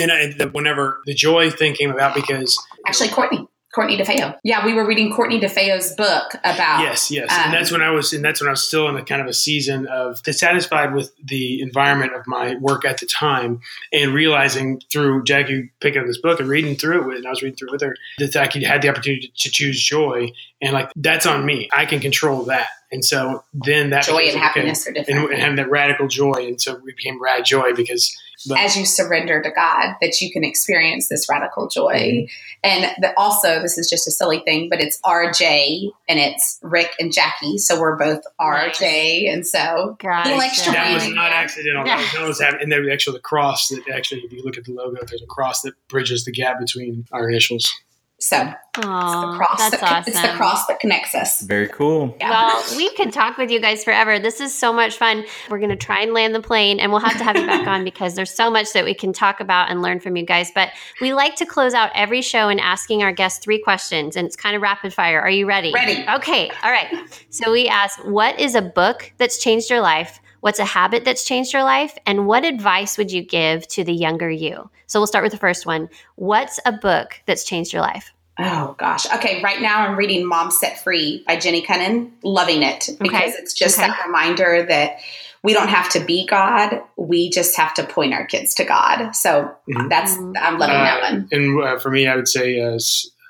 and 0.00 0.10
I, 0.10 0.32
the, 0.32 0.48
whenever 0.52 1.00
the 1.06 1.14
joy 1.14 1.50
thing 1.50 1.74
came 1.74 1.90
about, 1.90 2.14
because 2.14 2.56
Actually, 2.86 3.10
Courtney. 3.10 3.46
Courtney 3.74 3.96
DeFeo. 3.98 4.38
Yeah, 4.44 4.64
we 4.64 4.72
were 4.72 4.86
reading 4.86 5.12
Courtney 5.12 5.40
DeFeo's 5.40 5.94
book 5.96 6.34
about. 6.44 6.80
Yes, 6.80 7.10
yes, 7.10 7.30
um, 7.32 7.46
and 7.46 7.52
that's 7.52 7.72
when 7.72 7.82
I 7.82 7.90
was, 7.90 8.12
and 8.12 8.24
that's 8.24 8.40
when 8.40 8.48
I 8.48 8.52
was 8.52 8.62
still 8.62 8.88
in 8.88 8.96
a 8.96 9.04
kind 9.04 9.20
of 9.20 9.26
a 9.26 9.32
season 9.32 9.86
of 9.88 10.22
dissatisfied 10.22 10.94
with 10.94 11.12
the 11.24 11.60
environment 11.60 12.14
of 12.14 12.24
my 12.26 12.54
work 12.56 12.84
at 12.84 12.98
the 12.98 13.06
time, 13.06 13.60
and 13.92 14.14
realizing 14.14 14.80
through 14.92 15.24
Jackie 15.24 15.70
picking 15.80 16.00
up 16.00 16.06
this 16.06 16.20
book 16.20 16.38
and 16.38 16.48
reading 16.48 16.76
through 16.76 17.00
it 17.00 17.06
with, 17.06 17.16
and 17.16 17.26
I 17.26 17.30
was 17.30 17.42
reading 17.42 17.56
through 17.56 17.70
it 17.70 17.72
with 17.72 17.82
her 17.82 17.96
that 18.18 18.36
I 18.36 18.46
could 18.46 18.62
had 18.62 18.82
the 18.82 18.88
opportunity 18.90 19.32
to 19.36 19.50
choose 19.50 19.82
joy, 19.82 20.30
and 20.62 20.72
like 20.72 20.90
that's 20.94 21.26
on 21.26 21.44
me. 21.44 21.68
I 21.74 21.86
can 21.86 21.98
control 21.98 22.44
that, 22.44 22.68
and 22.92 23.04
so 23.04 23.42
then 23.52 23.90
that 23.90 24.04
joy 24.04 24.22
and 24.22 24.38
happiness 24.38 24.86
okay, 24.86 24.90
are 24.90 25.02
different. 25.02 25.20
and, 25.24 25.32
and 25.32 25.42
having 25.42 25.56
that 25.56 25.70
radical 25.70 26.06
joy, 26.06 26.46
and 26.46 26.60
so 26.60 26.76
we 26.76 26.92
became 26.92 27.20
rad 27.20 27.44
joy 27.44 27.72
because. 27.74 28.16
But, 28.48 28.58
as 28.58 28.76
you 28.76 28.84
surrender 28.84 29.42
to 29.42 29.50
God, 29.50 29.94
that 30.00 30.20
you 30.20 30.30
can 30.32 30.44
experience 30.44 31.08
this 31.08 31.26
radical 31.28 31.68
joy. 31.68 31.92
Mm-hmm. 31.94 32.26
And 32.62 32.94
the, 33.00 33.18
also, 33.18 33.60
this 33.60 33.78
is 33.78 33.88
just 33.88 34.08
a 34.08 34.10
silly 34.10 34.40
thing, 34.40 34.68
but 34.70 34.80
it's 34.80 35.00
RJ 35.04 35.90
and 36.08 36.18
it's 36.18 36.58
Rick 36.62 36.90
and 36.98 37.12
Jackie. 37.12 37.58
So 37.58 37.80
we're 37.80 37.96
both 37.96 38.22
RJ. 38.40 39.32
And 39.32 39.46
so 39.46 39.96
Gotcha. 40.00 40.28
little 40.30 40.42
extra 40.42 40.72
that 40.72 40.94
was 40.94 41.08
not 41.08 41.32
accidental. 41.32 41.84
That 41.84 41.98
was, 41.98 42.12
that 42.12 42.26
was 42.26 42.40
happening. 42.40 42.62
And 42.62 42.72
then 42.72 42.88
actually 42.90 43.16
the 43.16 43.22
cross 43.22 43.68
that 43.68 43.88
actually, 43.88 44.22
if 44.22 44.32
you 44.32 44.42
look 44.42 44.56
at 44.56 44.64
the 44.64 44.72
logo, 44.72 44.98
there's 45.06 45.22
a 45.22 45.26
cross 45.26 45.62
that 45.62 45.74
bridges 45.88 46.24
the 46.24 46.32
gap 46.32 46.58
between 46.58 47.06
our 47.12 47.28
initials. 47.28 47.70
So 48.20 48.36
it's 48.40 48.86
the 48.86 49.34
cross. 49.36 49.58
that's 49.58 49.80
that, 49.80 49.82
awesome. 49.82 50.12
It's 50.12 50.22
the 50.22 50.28
cross 50.36 50.66
that 50.66 50.80
connects 50.80 51.14
us. 51.14 51.40
Very 51.42 51.68
cool. 51.68 52.16
Yeah. 52.20 52.30
Well, 52.30 52.76
we 52.76 52.88
could 52.90 53.12
talk 53.12 53.36
with 53.36 53.50
you 53.50 53.60
guys 53.60 53.84
forever. 53.84 54.18
This 54.18 54.40
is 54.40 54.54
so 54.54 54.72
much 54.72 54.96
fun. 54.96 55.24
We're 55.50 55.58
going 55.58 55.70
to 55.70 55.76
try 55.76 56.00
and 56.00 56.14
land 56.14 56.34
the 56.34 56.40
plane, 56.40 56.80
and 56.80 56.90
we'll 56.90 57.00
have 57.00 57.18
to 57.18 57.24
have 57.24 57.36
you 57.36 57.46
back 57.46 57.66
on 57.66 57.84
because 57.84 58.14
there's 58.14 58.30
so 58.30 58.50
much 58.50 58.72
that 58.72 58.84
we 58.84 58.94
can 58.94 59.12
talk 59.12 59.40
about 59.40 59.70
and 59.70 59.82
learn 59.82 60.00
from 60.00 60.16
you 60.16 60.24
guys. 60.24 60.50
But 60.54 60.70
we 61.00 61.12
like 61.12 61.34
to 61.36 61.46
close 61.46 61.74
out 61.74 61.90
every 61.94 62.22
show 62.22 62.48
and 62.48 62.60
asking 62.60 63.02
our 63.02 63.12
guests 63.12 63.40
three 63.40 63.60
questions, 63.60 64.16
and 64.16 64.26
it's 64.26 64.36
kind 64.36 64.54
of 64.56 64.62
rapid 64.62 64.94
fire. 64.94 65.20
Are 65.20 65.30
you 65.30 65.46
ready? 65.46 65.72
Ready. 65.72 66.04
Okay. 66.08 66.50
All 66.62 66.70
right. 66.70 66.88
So 67.30 67.52
we 67.52 67.68
ask, 67.68 67.98
what 68.04 68.38
is 68.38 68.54
a 68.54 68.62
book 68.62 69.12
that's 69.18 69.38
changed 69.38 69.70
your 69.70 69.80
life? 69.80 70.20
What's 70.44 70.58
a 70.58 70.64
habit 70.66 71.06
that's 71.06 71.24
changed 71.24 71.54
your 71.54 71.62
life? 71.62 71.96
And 72.04 72.26
what 72.26 72.44
advice 72.44 72.98
would 72.98 73.10
you 73.10 73.22
give 73.22 73.66
to 73.68 73.82
the 73.82 73.94
younger 73.94 74.28
you? 74.30 74.68
So 74.86 75.00
we'll 75.00 75.06
start 75.06 75.22
with 75.22 75.32
the 75.32 75.38
first 75.38 75.64
one. 75.64 75.88
What's 76.16 76.60
a 76.66 76.72
book 76.72 77.18
that's 77.24 77.44
changed 77.44 77.72
your 77.72 77.80
life? 77.80 78.12
Oh 78.38 78.76
gosh. 78.78 79.10
Okay, 79.10 79.40
right 79.42 79.62
now 79.62 79.78
I'm 79.86 79.96
reading 79.96 80.28
Mom 80.28 80.50
Set 80.50 80.84
Free 80.84 81.24
by 81.26 81.36
Jeannie 81.36 81.62
Cunnion. 81.62 82.12
Loving 82.22 82.62
it 82.62 82.90
because 83.00 83.34
it's 83.36 83.54
just 83.54 83.78
Okay. 83.78 83.88
that 83.88 84.04
reminder 84.04 84.66
that 84.68 84.98
we 85.42 85.54
don't 85.54 85.68
have 85.68 85.88
to 85.92 86.00
be 86.00 86.26
God. 86.26 86.82
We 86.98 87.30
just 87.30 87.56
have 87.56 87.72
to 87.76 87.84
point 87.84 88.12
our 88.12 88.26
kids 88.26 88.54
to 88.56 88.64
God. 88.64 89.12
So 89.16 89.50
Mhm. 89.66 89.88
that's. 89.88 90.14
I'm 90.14 90.58
loving 90.58 90.76
that 90.76 90.98
Uh, 90.98 91.10
one. 91.10 91.28
And 91.32 91.62
uh, 91.62 91.78
for 91.78 91.90
me, 91.90 92.06
I 92.06 92.16
would 92.16 92.28
say 92.28 92.60
uh, 92.60 92.74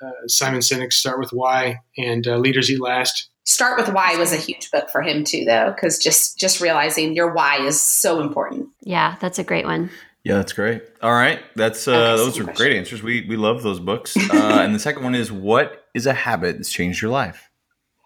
uh, 0.05 0.11
Simon 0.27 0.59
Sinek's 0.59 0.97
Start 0.97 1.17
With 1.19 1.29
Why 1.31 1.79
and 1.97 2.27
uh, 2.27 2.35
Leaders 2.35 2.69
Eat 2.69 2.81
Last. 2.81 3.29
Start 3.55 3.79
with 3.79 3.87
why 3.93 4.17
was 4.17 4.33
a 4.33 4.35
huge 4.35 4.69
book 4.69 4.89
for 4.89 5.01
him 5.01 5.23
too, 5.23 5.45
though, 5.45 5.71
because 5.73 5.97
just 5.97 6.37
just 6.37 6.59
realizing 6.59 7.15
your 7.15 7.31
why 7.31 7.65
is 7.65 7.79
so 7.79 8.19
important. 8.19 8.67
Yeah, 8.81 9.15
that's 9.21 9.39
a 9.39 9.45
great 9.45 9.63
one. 9.63 9.89
Yeah, 10.25 10.35
that's 10.35 10.51
great. 10.51 10.83
All 11.01 11.13
right, 11.13 11.39
that's 11.55 11.87
uh, 11.87 11.91
Okay, 11.91 12.17
those 12.17 12.37
are 12.37 12.43
question. 12.43 12.65
great 12.65 12.75
answers. 12.75 13.01
We 13.01 13.25
we 13.29 13.37
love 13.37 13.63
those 13.63 13.79
books. 13.79 14.17
Uh, 14.17 14.59
and 14.59 14.75
the 14.75 14.79
second 14.79 15.05
one 15.05 15.15
is, 15.15 15.31
what 15.31 15.85
is 15.93 16.05
a 16.05 16.13
habit 16.13 16.57
that's 16.57 16.69
changed 16.69 17.01
your 17.01 17.11
life? 17.11 17.49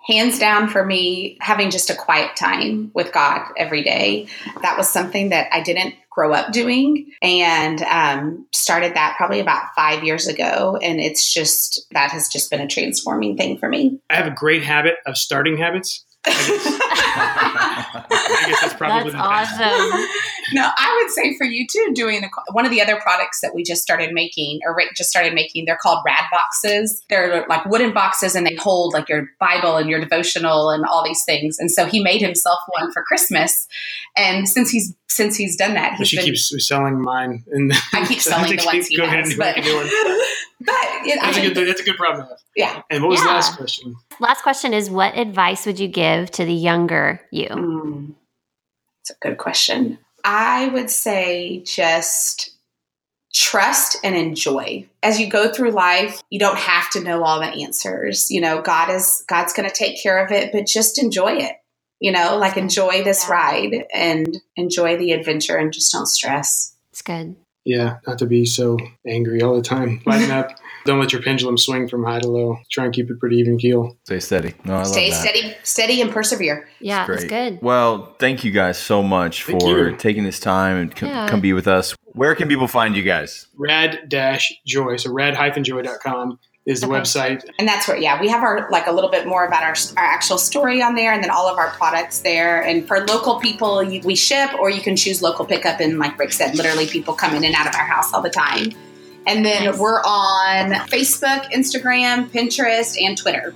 Hands 0.07 0.37
down 0.37 0.69
for 0.69 0.85
me, 0.85 1.39
having 1.41 1.71
just 1.71 1.89
a 1.89 1.95
quiet 1.95 2.35
time 2.35 2.91
with 2.93 3.11
God 3.11 3.47
every 3.57 3.83
day. 3.83 4.27
That 4.61 4.77
was 4.77 4.87
something 4.87 5.29
that 5.29 5.47
I 5.51 5.61
didn't 5.63 5.95
grow 6.19 6.33
up 6.33 6.51
doing 6.51 7.09
and 7.21 7.81
um, 7.83 8.45
started 8.53 8.93
that 8.93 9.13
probably 9.15 9.39
about 9.39 9.73
five 9.73 10.03
years 10.03 10.27
ago. 10.27 10.77
And 10.81 10.99
it's 10.99 11.33
just, 11.33 11.87
that 11.91 12.11
has 12.11 12.27
just 12.27 12.51
been 12.51 12.59
a 12.59 12.67
transforming 12.67 13.37
thing 13.37 13.57
for 13.57 13.69
me. 13.69 14.01
I 14.09 14.17
have 14.17 14.27
a 14.27 14.35
great 14.35 14.61
habit 14.61 14.95
of 15.05 15.17
starting 15.17 15.55
habits. 15.55 16.03
I 16.25 16.33
guess 18.49 18.59
that's 18.61 18.73
probably 18.73 19.13
That's 19.13 19.49
the 19.53 19.57
best. 19.57 19.61
awesome. 19.61 20.07
No, 20.53 20.69
I 20.77 20.99
would 21.01 21.11
say 21.11 21.37
for 21.37 21.45
you 21.45 21.65
too, 21.67 21.91
doing 21.93 22.23
a, 22.23 22.29
one 22.51 22.65
of 22.65 22.71
the 22.71 22.81
other 22.81 22.97
products 22.97 23.41
that 23.41 23.53
we 23.53 23.63
just 23.63 23.81
started 23.81 24.13
making, 24.13 24.59
or 24.65 24.75
Rick 24.75 24.89
just 24.95 25.09
started 25.09 25.33
making, 25.33 25.65
they're 25.65 25.77
called 25.77 25.99
rad 26.05 26.25
boxes. 26.31 27.03
They're 27.09 27.45
like 27.47 27.65
wooden 27.65 27.93
boxes 27.93 28.35
and 28.35 28.45
they 28.45 28.55
hold 28.55 28.93
like 28.93 29.09
your 29.09 29.29
Bible 29.39 29.77
and 29.77 29.89
your 29.89 29.99
devotional 29.99 30.69
and 30.69 30.85
all 30.85 31.03
these 31.03 31.23
things. 31.23 31.59
And 31.59 31.71
so 31.71 31.85
he 31.85 32.01
made 32.01 32.21
himself 32.21 32.59
one 32.77 32.91
for 32.91 33.03
Christmas. 33.03 33.67
And 34.15 34.47
since 34.47 34.69
he's 34.69 34.95
since 35.07 35.35
he's 35.35 35.57
done 35.57 35.73
that, 35.73 35.91
But 35.91 35.99
he's 35.99 36.07
she 36.07 36.15
been, 36.17 36.25
keeps 36.25 36.67
selling 36.67 37.01
mine, 37.01 37.43
and 37.51 37.73
I 37.93 38.05
keep 38.07 38.19
so 38.21 38.29
selling 38.31 38.51
have 38.51 38.59
the 38.59 38.65
ones 38.65 38.87
he 38.87 38.95
go 38.95 39.03
ahead 39.03 39.19
has, 39.19 39.29
and 39.31 39.37
but, 39.37 39.55
make 39.55 39.65
a 39.65 39.67
new 39.67 39.75
one. 39.75 39.85
but 40.61 40.75
it, 41.05 41.19
That's 41.21 41.37
I, 41.37 41.41
a 41.41 41.53
good. 41.53 41.67
That's 41.67 41.81
a 41.81 41.83
good 41.83 41.97
problem 41.97 42.25
to 42.25 42.29
have. 42.29 42.39
yeah. 42.55 42.81
And 42.89 43.03
what 43.03 43.09
was 43.09 43.21
the 43.21 43.27
last 43.27 43.57
question? 43.57 43.95
Last 44.19 44.43
question 44.43 44.73
is 44.73 44.89
what 44.89 45.17
advice 45.17 45.65
would 45.65 45.79
you 45.79 45.87
give 45.87 46.31
to 46.31 46.45
the 46.45 46.53
younger 46.53 47.21
you? 47.31 47.47
Mm, 47.49 48.13
it's 49.01 49.09
a 49.11 49.15
good 49.21 49.37
question. 49.37 49.97
I 50.23 50.67
would 50.69 50.89
say 50.89 51.61
just 51.65 52.51
trust 53.33 53.97
and 54.03 54.15
enjoy. 54.15 54.87
As 55.03 55.19
you 55.19 55.29
go 55.29 55.51
through 55.51 55.71
life, 55.71 56.21
you 56.29 56.39
don't 56.39 56.57
have 56.57 56.89
to 56.91 57.03
know 57.03 57.23
all 57.23 57.39
the 57.39 57.63
answers. 57.63 58.31
You 58.31 58.41
know, 58.41 58.61
God 58.61 58.89
is 58.89 59.23
God's 59.27 59.53
going 59.53 59.69
to 59.69 59.75
take 59.75 60.01
care 60.01 60.23
of 60.23 60.31
it, 60.31 60.51
but 60.51 60.65
just 60.65 61.01
enjoy 61.01 61.33
it. 61.33 61.53
You 61.99 62.11
know, 62.11 62.37
like 62.37 62.57
enjoy 62.57 63.03
this 63.03 63.27
ride 63.29 63.85
and 63.93 64.37
enjoy 64.55 64.97
the 64.97 65.11
adventure 65.11 65.57
and 65.57 65.73
just 65.73 65.91
don't 65.91 66.07
stress. 66.07 66.75
It's 66.91 67.01
good. 67.01 67.35
Yeah, 67.69 67.97
not 68.07 68.17
to 68.19 68.25
be 68.25 68.45
so 68.45 68.77
angry 69.07 69.41
all 69.43 69.55
the 69.55 69.61
time. 69.61 70.01
Lighten 70.07 70.31
up. 70.31 70.49
Don't 70.85 70.99
let 70.99 71.13
your 71.13 71.21
pendulum 71.21 71.55
swing 71.57 71.87
from 71.87 72.03
high 72.03 72.19
to 72.19 72.27
low. 72.27 72.57
Try 72.71 72.85
and 72.85 72.93
keep 72.93 73.11
it 73.11 73.19
pretty 73.19 73.35
even 73.35 73.59
keel. 73.59 73.95
Stay 74.05 74.19
steady. 74.19 74.55
No, 74.65 74.73
I 74.73 74.77
love 74.77 74.87
Stay 74.87 75.11
that. 75.11 75.15
steady, 75.21 75.55
steady 75.61 76.01
and 76.01 76.09
persevere. 76.09 76.67
Yeah, 76.79 77.05
Great. 77.05 77.15
it's 77.19 77.29
good. 77.29 77.59
Well, 77.61 78.15
thank 78.17 78.43
you 78.43 78.51
guys 78.51 78.79
so 78.79 79.03
much 79.03 79.43
Thank 79.45 79.61
for 79.61 79.89
you. 79.89 79.95
taking 79.97 80.23
this 80.23 80.39
time 80.39 80.77
and 80.77 80.97
c- 80.97 81.05
Yeah. 81.05 81.27
come 81.27 81.41
be 81.41 81.53
with 81.53 81.67
us. 81.67 81.95
Where 82.13 82.33
can 82.33 82.47
people 82.47 82.67
find 82.67 82.95
you 82.95 83.03
guys? 83.03 83.45
Rad 83.55 83.99
dash 84.07 84.51
joy. 84.65 84.95
So 84.95 85.11
rad-joy.com 85.11 86.39
is 86.69 86.81
the 86.81 86.87
Okay. 86.87 87.01
website. 87.01 87.43
And 87.57 87.67
that's 87.67 87.87
where, 87.87 87.97
yeah, 87.97 88.21
we 88.21 88.29
have 88.29 88.43
our 88.43 88.69
like 88.71 88.87
a 88.87 88.91
little 88.91 89.09
bit 89.09 89.25
more 89.27 89.45
about 89.45 89.63
our, 89.63 89.75
our 89.97 90.03
actual 90.05 90.37
story 90.37 90.81
on 90.81 90.95
there, 90.95 91.11
and 91.11 91.23
then 91.23 91.31
all 91.31 91.47
of 91.49 91.57
our 91.57 91.71
products 91.71 92.19
there. 92.19 92.61
And 92.63 92.87
for 92.87 93.05
local 93.07 93.39
people, 93.39 93.81
you, 93.83 94.01
we 94.05 94.15
ship, 94.15 94.53
or 94.59 94.69
you 94.69 94.81
can 94.81 94.95
choose 94.95 95.21
local 95.21 95.45
pickup. 95.45 95.79
And 95.79 95.97
like 95.99 96.17
Rick 96.19 96.31
said, 96.31 96.55
literally 96.55 96.87
people 96.87 97.13
come 97.15 97.35
in 97.35 97.43
and 97.43 97.55
out 97.55 97.67
of 97.67 97.75
our 97.75 97.85
house 97.85 98.13
all 98.13 98.21
the 98.21 98.29
time. 98.29 98.71
And 99.27 99.43
then 99.45 99.65
Nice. 99.65 99.77
we're 99.77 99.99
on 100.01 100.71
Facebook, 100.87 101.51
Instagram, 101.51 102.29
Pinterest, 102.29 102.95
and 103.01 103.17
Twitter. 103.17 103.53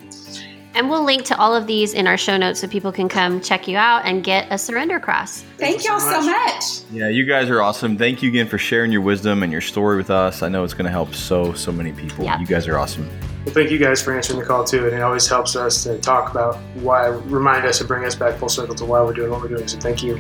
And 0.76 0.90
we'll 0.90 1.04
link 1.04 1.24
to 1.26 1.38
all 1.38 1.56
of 1.56 1.68
these 1.68 1.94
in 1.94 2.08
our 2.08 2.18
show 2.18 2.36
notes 2.36 2.60
so 2.60 2.68
people 2.68 2.92
can 2.92 3.08
come 3.08 3.40
check 3.42 3.68
you 3.68 3.78
out 3.78 4.06
and 4.06 4.24
get 4.24 4.48
a 4.52 4.58
surrender 4.58 5.00
cross. 5.00 5.44
Thank 5.58 5.84
you 5.84 5.92
y'all 5.92 6.00
so 6.00 6.22
so 6.22 6.22
much. 6.22 6.54
much. 6.56 6.64
Yeah, 6.92 7.10
you 7.10 7.26
guys 7.26 7.50
are 7.50 7.62
awesome. 7.62 7.96
Thank 7.98 8.24
you 8.24 8.30
again 8.30 8.48
for 8.48 8.58
sharing 8.58 8.92
your 8.92 9.02
wisdom 9.02 9.44
and 9.44 9.52
your 9.52 9.62
story 9.62 9.98
with 9.98 10.10
us. 10.10 10.42
I 10.42 10.50
know 10.50 10.64
it's 10.64 10.74
going 10.74 10.86
to 10.86 10.92
help 10.92 11.14
so, 11.14 11.54
so 11.54 11.72
many 11.72 11.92
people. 11.92 12.26
Yeah. 12.26 12.40
You 12.40 12.48
guys 12.48 12.68
are 12.68 12.78
awesome. 12.80 13.08
Well, 13.46 13.54
thank 13.54 13.70
you 13.72 13.78
guys 13.78 14.02
for 14.02 14.16
answering 14.16 14.40
the 14.40 14.46
call 14.46 14.64
too. 14.64 14.86
And 14.88 14.96
it 14.96 15.02
always 15.02 15.28
helps 15.28 15.56
us 15.56 15.84
to 15.84 16.00
talk 16.00 16.32
about 16.32 16.56
why, 16.76 17.08
remind 17.08 17.66
us 17.66 17.80
and 17.80 17.88
bring 17.88 18.04
us 18.06 18.16
back 18.16 18.40
full 18.40 18.50
circle 18.50 18.74
to 18.76 18.86
why 18.86 19.02
we're 19.02 19.14
doing 19.14 19.30
what 19.30 19.42
we're 19.42 19.50
doing. 19.50 19.68
So 19.68 19.78
thank 19.78 20.02
you. 20.02 20.18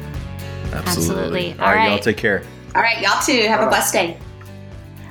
Absolutely. 0.72 0.74
Absolutely. 0.74 1.52
All 1.54 1.58
right, 1.60 1.78
All 1.78 1.84
y'all 1.86 1.94
right. 1.96 2.04
take 2.04 2.18
care. 2.18 2.44
All 2.76 2.82
right, 2.82 3.02
y'all 3.02 3.22
too. 3.24 3.48
Have 3.48 3.60
a 3.62 3.64
Bye-bye. 3.64 3.70
blessed 3.70 3.94
day. 3.94 4.18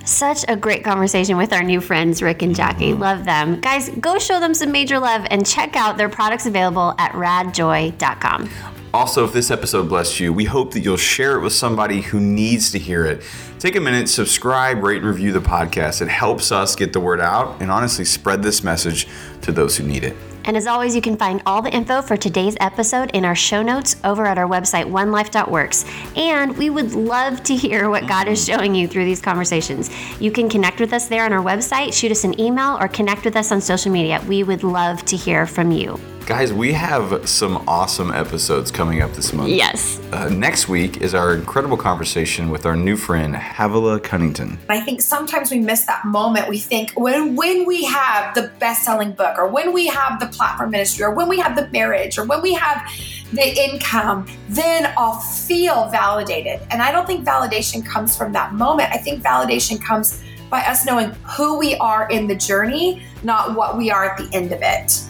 Such 0.05 0.45
a 0.49 0.57
great 0.57 0.83
conversation 0.83 1.37
with 1.37 1.53
our 1.53 1.63
new 1.63 1.81
friends, 1.81 2.23
Rick 2.23 2.43
and 2.43 2.55
Jackie. 2.55 2.93
Love 2.93 3.25
them. 3.25 3.61
Guys, 3.61 3.89
go 4.01 4.19
show 4.19 4.41
them 4.41 4.55
some 4.55 4.73
major 4.73 4.99
love 4.99 5.27
and 5.31 5.47
check 5.47 5.77
out 5.77 5.97
their 5.97 6.09
products 6.09 6.47
available 6.47 6.95
at 6.99 7.13
radjoy.com. 7.13 8.51
Also, 8.95 9.25
if 9.25 9.33
this 9.33 9.51
episode 9.51 9.89
blessed 9.89 10.21
you, 10.21 10.33
we 10.35 10.45
hope 10.45 10.73
that 10.75 10.81
you'll 10.81 10.99
share 10.99 11.39
it 11.39 11.41
with 11.41 11.55
somebody 11.55 12.03
who 12.03 12.21
needs 12.21 12.71
to 12.73 12.79
hear 12.79 13.07
it. 13.07 13.23
Take 13.59 13.75
a 13.75 13.81
minute, 13.81 14.09
subscribe, 14.09 14.83
rate, 14.83 14.99
and 14.99 15.07
review 15.07 15.33
the 15.33 15.41
podcast. 15.41 16.03
It 16.03 16.09
helps 16.09 16.53
us 16.53 16.77
get 16.77 16.93
the 16.93 17.01
word 17.01 17.21
out 17.21 17.63
and 17.63 17.71
honestly 17.71 18.05
spread 18.05 18.43
this 18.43 18.63
message 18.63 19.09
to 19.43 19.53
those 19.53 19.79
who 19.79 19.85
need 19.85 20.05
it. 20.05 20.17
And 20.45 20.57
as 20.57 20.67
always, 20.67 20.95
you 20.95 21.03
can 21.03 21.17
find 21.17 21.43
all 21.47 21.63
the 21.63 21.73
info 21.73 22.03
for 22.03 22.17
today's 22.17 22.57
episode 22.61 23.11
in 23.13 23.25
our 23.25 23.35
show 23.35 23.63
notes 23.63 23.97
over 24.05 24.27
at 24.27 24.39
our 24.39 24.49
website, 24.49 24.91
onelife.works. 24.91 25.85
And 26.17 26.57
we 26.57 26.71
would 26.71 26.93
love 26.93 27.43
to 27.45 27.57
hear 27.57 27.89
what 27.89 28.07
God 28.07 28.29
is 28.29 28.45
showing 28.45 28.75
you 28.75 28.89
through 28.89 29.05
these 29.05 29.21
conversations. 29.21 29.91
You 30.21 30.31
can 30.31 30.49
connect 30.49 30.81
with 30.81 30.93
us 30.93 31.09
there 31.09 31.25
on 31.25 31.33
our 31.33 31.43
website, 31.43 31.93
shoot 31.93 32.11
us 32.11 32.25
an 32.25 32.39
email, 32.41 32.77
or 32.81 32.89
connect 32.89 33.25
with 33.25 33.37
us 33.37 33.53
on 33.53 33.61
social 33.61 33.93
media. 33.93 34.23
We 34.27 34.43
would 34.43 34.65
love 34.65 35.05
to 35.07 35.17
hear 35.17 35.47
from 35.47 35.71
you. 35.71 35.99
Guys, 36.27 36.53
we 36.53 36.73
have 36.73 37.29
some 37.29 37.65
awesome 37.67 38.13
episodes 38.13 38.71
coming 38.71 39.03
up 39.03 39.13
this 39.13 39.33
month. 39.33 39.49
Yes. 39.49 40.01
Uh, 40.13 40.29
next 40.29 40.69
week 40.69 40.99
is 40.99 41.15
our 41.15 41.35
incredible 41.35 41.77
conversation 41.77 42.49
with 42.49 42.65
our 42.65 42.77
new 42.77 42.97
friend, 42.97 43.35
Havilah 43.35 44.01
Cunnington. 44.01 44.57
I 44.69 44.81
think 44.81 45.01
sometimes 45.01 45.51
we 45.51 45.59
miss 45.59 45.85
that 45.87 46.05
moment. 46.05 46.49
We 46.49 46.59
think 46.59 46.93
when 46.93 47.35
when 47.35 47.67
we 47.67 47.85
have 47.85 48.37
the 48.37 48.53
best-selling 48.61 49.13
book 49.13 49.37
or 49.37 49.49
when 49.49 49.73
we 49.73 49.89
have 49.89 50.21
the 50.21 50.27
platform 50.27 50.71
ministry 50.71 51.05
or 51.05 51.11
when 51.11 51.29
we 51.29 51.41
have 51.41 51.57
the 51.57 51.69
marriage 51.71 52.19
or 52.19 52.25
when 52.25 52.41
we 52.41 52.55
have 52.55 52.89
the 53.33 53.61
income, 53.61 54.29
then 54.49 54.93
I'll 54.97 55.19
feel 55.19 55.89
validated. 55.89 56.61
And 56.71 56.83
I 56.83 56.93
don't 56.93 57.07
think 57.07 57.27
validation 57.27 57.85
comes 57.85 58.17
from 58.17 58.33
that 58.33 58.55
moment. 58.55 58.93
I 58.93 58.99
think 58.99 59.25
validation 59.25 59.83
comes 59.83 60.23
by 60.51 60.61
us 60.61 60.87
knowing 60.87 61.11
who 61.37 61.59
we 61.59 61.75
are 61.77 62.09
in 62.11 62.29
the 62.29 62.37
journey, 62.37 63.03
not 63.25 63.57
what 63.57 63.77
we 63.77 63.91
are 63.91 64.05
at 64.05 64.19
the 64.19 64.29
end 64.37 64.53
of 64.53 64.61
it. 64.63 65.03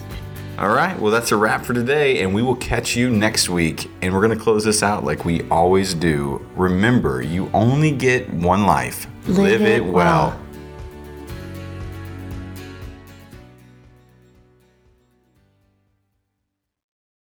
All 0.59 0.69
right, 0.69 0.97
well, 0.99 1.11
that's 1.11 1.31
a 1.31 1.35
wrap 1.35 1.65
for 1.65 1.73
today, 1.73 2.21
and 2.21 2.33
we 2.33 2.43
will 2.43 2.55
catch 2.55 2.95
you 2.95 3.09
next 3.09 3.49
week. 3.49 3.89
And 4.03 4.13
we're 4.13 4.21
going 4.21 4.37
to 4.37 4.43
close 4.43 4.63
this 4.63 4.83
out 4.83 5.03
like 5.03 5.25
we 5.25 5.41
always 5.49 5.95
do. 5.95 6.45
Remember, 6.55 7.23
you 7.23 7.49
only 7.55 7.89
get 7.89 8.31
one 8.31 8.67
life. 8.67 9.07
Live 9.25 9.63
it 9.63 9.83
well. 9.83 10.39